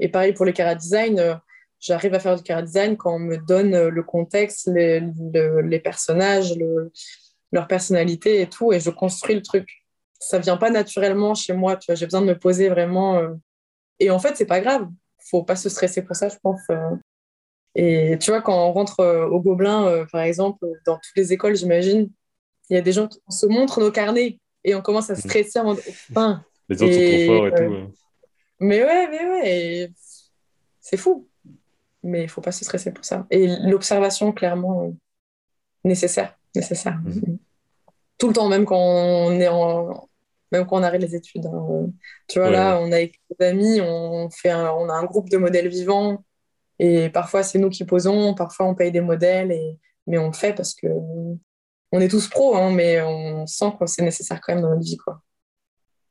[0.00, 1.34] Et pareil pour les cara design, euh,
[1.78, 5.00] j'arrive à faire du cara design quand on me donne euh, le contexte, les,
[5.62, 6.52] les personnages,
[7.52, 9.83] leur personnalité et tout, et je construis le truc.
[10.18, 13.20] Ça vient pas naturellement chez moi, tu vois, j'ai besoin de me poser vraiment.
[14.00, 14.88] Et en fait, c'est pas grave
[15.24, 16.60] faut pas se stresser pour ça, je pense.
[16.70, 16.96] Euh.
[17.74, 21.32] Et tu vois, quand on rentre euh, au Gobelin, euh, par exemple, dans toutes les
[21.32, 22.10] écoles, j'imagine,
[22.70, 25.58] il y a des gens qui se montrent nos carnets et on commence à stresser
[25.58, 27.94] en mode enfin, Les autres sont trop forts et tout.
[28.60, 29.92] Mais ouais, mais ouais,
[30.80, 31.28] c'est fou.
[32.02, 33.26] Mais il faut pas se stresser pour ça.
[33.30, 34.94] Et l'observation, clairement,
[35.82, 36.38] nécessaire.
[36.54, 37.00] nécessaire.
[37.04, 37.38] Mhm.
[38.18, 40.08] Tout le temps, même quand on est en,
[40.52, 41.46] même quand on arrête les études.
[41.46, 41.86] Hein.
[42.28, 45.36] Tu vois, là, on a avec des amis, on, fait on a un groupe de
[45.36, 46.24] modèles vivants.
[46.78, 49.52] Et parfois, c'est nous qui posons, parfois, on paye des modèles.
[49.52, 50.86] Et, mais on le fait parce que
[51.92, 54.82] on est tous pros, hein, mais on sent que c'est nécessaire quand même dans notre
[54.82, 54.96] vie.
[54.96, 55.22] Quoi.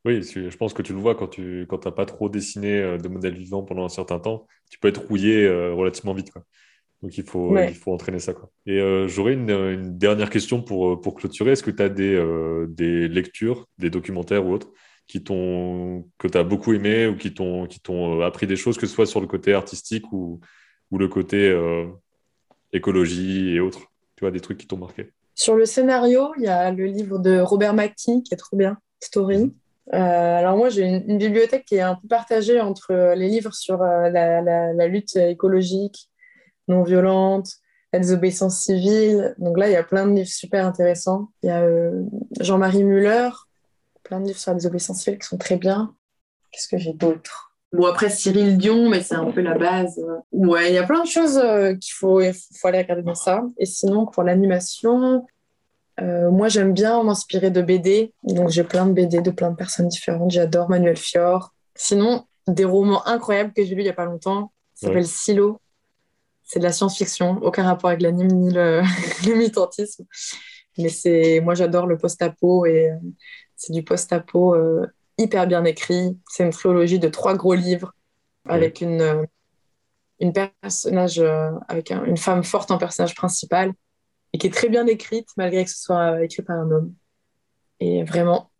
[0.05, 3.07] Oui, je pense que tu le vois quand tu n'as pas trop dessiné euh, de
[3.07, 6.31] modèles vivants pendant un certain temps, tu peux être rouillé euh, relativement vite.
[6.31, 6.43] Quoi.
[7.03, 8.33] Donc il faut, il faut entraîner ça.
[8.33, 8.49] Quoi.
[8.65, 11.51] Et euh, j'aurais une, dernière question pour, euh, pour clôturer.
[11.51, 14.71] Est-ce que tu as des, euh, des lectures, des documentaires ou autres
[15.05, 19.05] qui que tu as beaucoup aimé ou qui t'ont appris des choses, que ce soit
[19.05, 20.39] sur le côté artistique ou,
[20.91, 21.53] ou le côté
[22.71, 23.91] écologie et autres?
[24.15, 27.19] Tu vois, des trucs qui t'ont marqué Sur le scénario, il y a le livre
[27.19, 29.39] de Robert McKee qui est trop bien, Story.
[29.39, 29.51] Mhm.
[29.91, 34.41] alors moi, j'ai une, bibliothèque qui est un peu partagée entre les livres sur la,
[34.41, 36.09] la, lutte écologique,
[36.67, 37.49] non violente,
[37.93, 39.35] la désobéissance civile.
[39.37, 41.29] Donc là, il y a plein de livres super intéressants.
[41.43, 42.03] Il y a euh,
[42.39, 43.29] Jean-Marie Muller,
[44.03, 45.95] plein de livres sur la désobéissance civile qui sont très bien.
[46.51, 47.51] Qu'est-ce que j'ai d'autre?
[47.71, 49.99] Bon, après Cyril Dion, mais c'est un peu la base.
[50.31, 53.43] Ouais, il y a plein de choses euh, qu'il faut, faut aller regarder dans ça.
[53.57, 55.25] Et sinon, pour l'animation,
[55.99, 58.13] euh, moi, j'aime bien m'inspirer de BD.
[58.23, 60.31] Donc, j'ai plein de BD de plein de personnes différentes.
[60.31, 61.53] J'adore Manuel Fior.
[61.75, 64.51] Sinon, des romans incroyables que j'ai lus il n'y a pas longtemps.
[64.75, 65.59] Ça s'appelle Silo
[66.53, 68.83] c'est de la science-fiction, aucun rapport avec l'anime ni le,
[69.25, 70.05] militantisme.
[70.77, 72.95] Mais c'est, moi, j'adore le post-apo et euh,
[73.55, 74.85] c'est du post-apo euh,
[75.17, 76.15] hyper bien écrit.
[76.29, 77.95] C'est une trilogie de trois gros livres
[78.47, 79.25] avec une, euh,
[80.19, 81.19] une personnage,
[81.67, 83.73] avec une femme forte en personnage principal
[84.33, 86.93] et qui est très bien écrite malgré que ce soit écrit par un homme.
[87.79, 88.51] Et vraiment,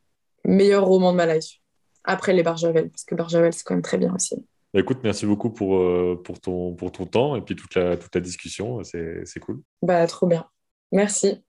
[0.46, 1.60] meilleur roman de ma life.
[2.06, 4.44] Après les Barjavel, parce que Barjavel, c'est quand même très bien aussi.
[4.74, 7.96] Bah, écoute, merci beaucoup pour, euh, pour, ton, pour ton temps et puis toute la,
[7.96, 8.84] toute la discussion.
[8.84, 9.62] C'est cool.
[9.82, 10.46] Bah, trop bien.
[10.92, 11.44] Merci.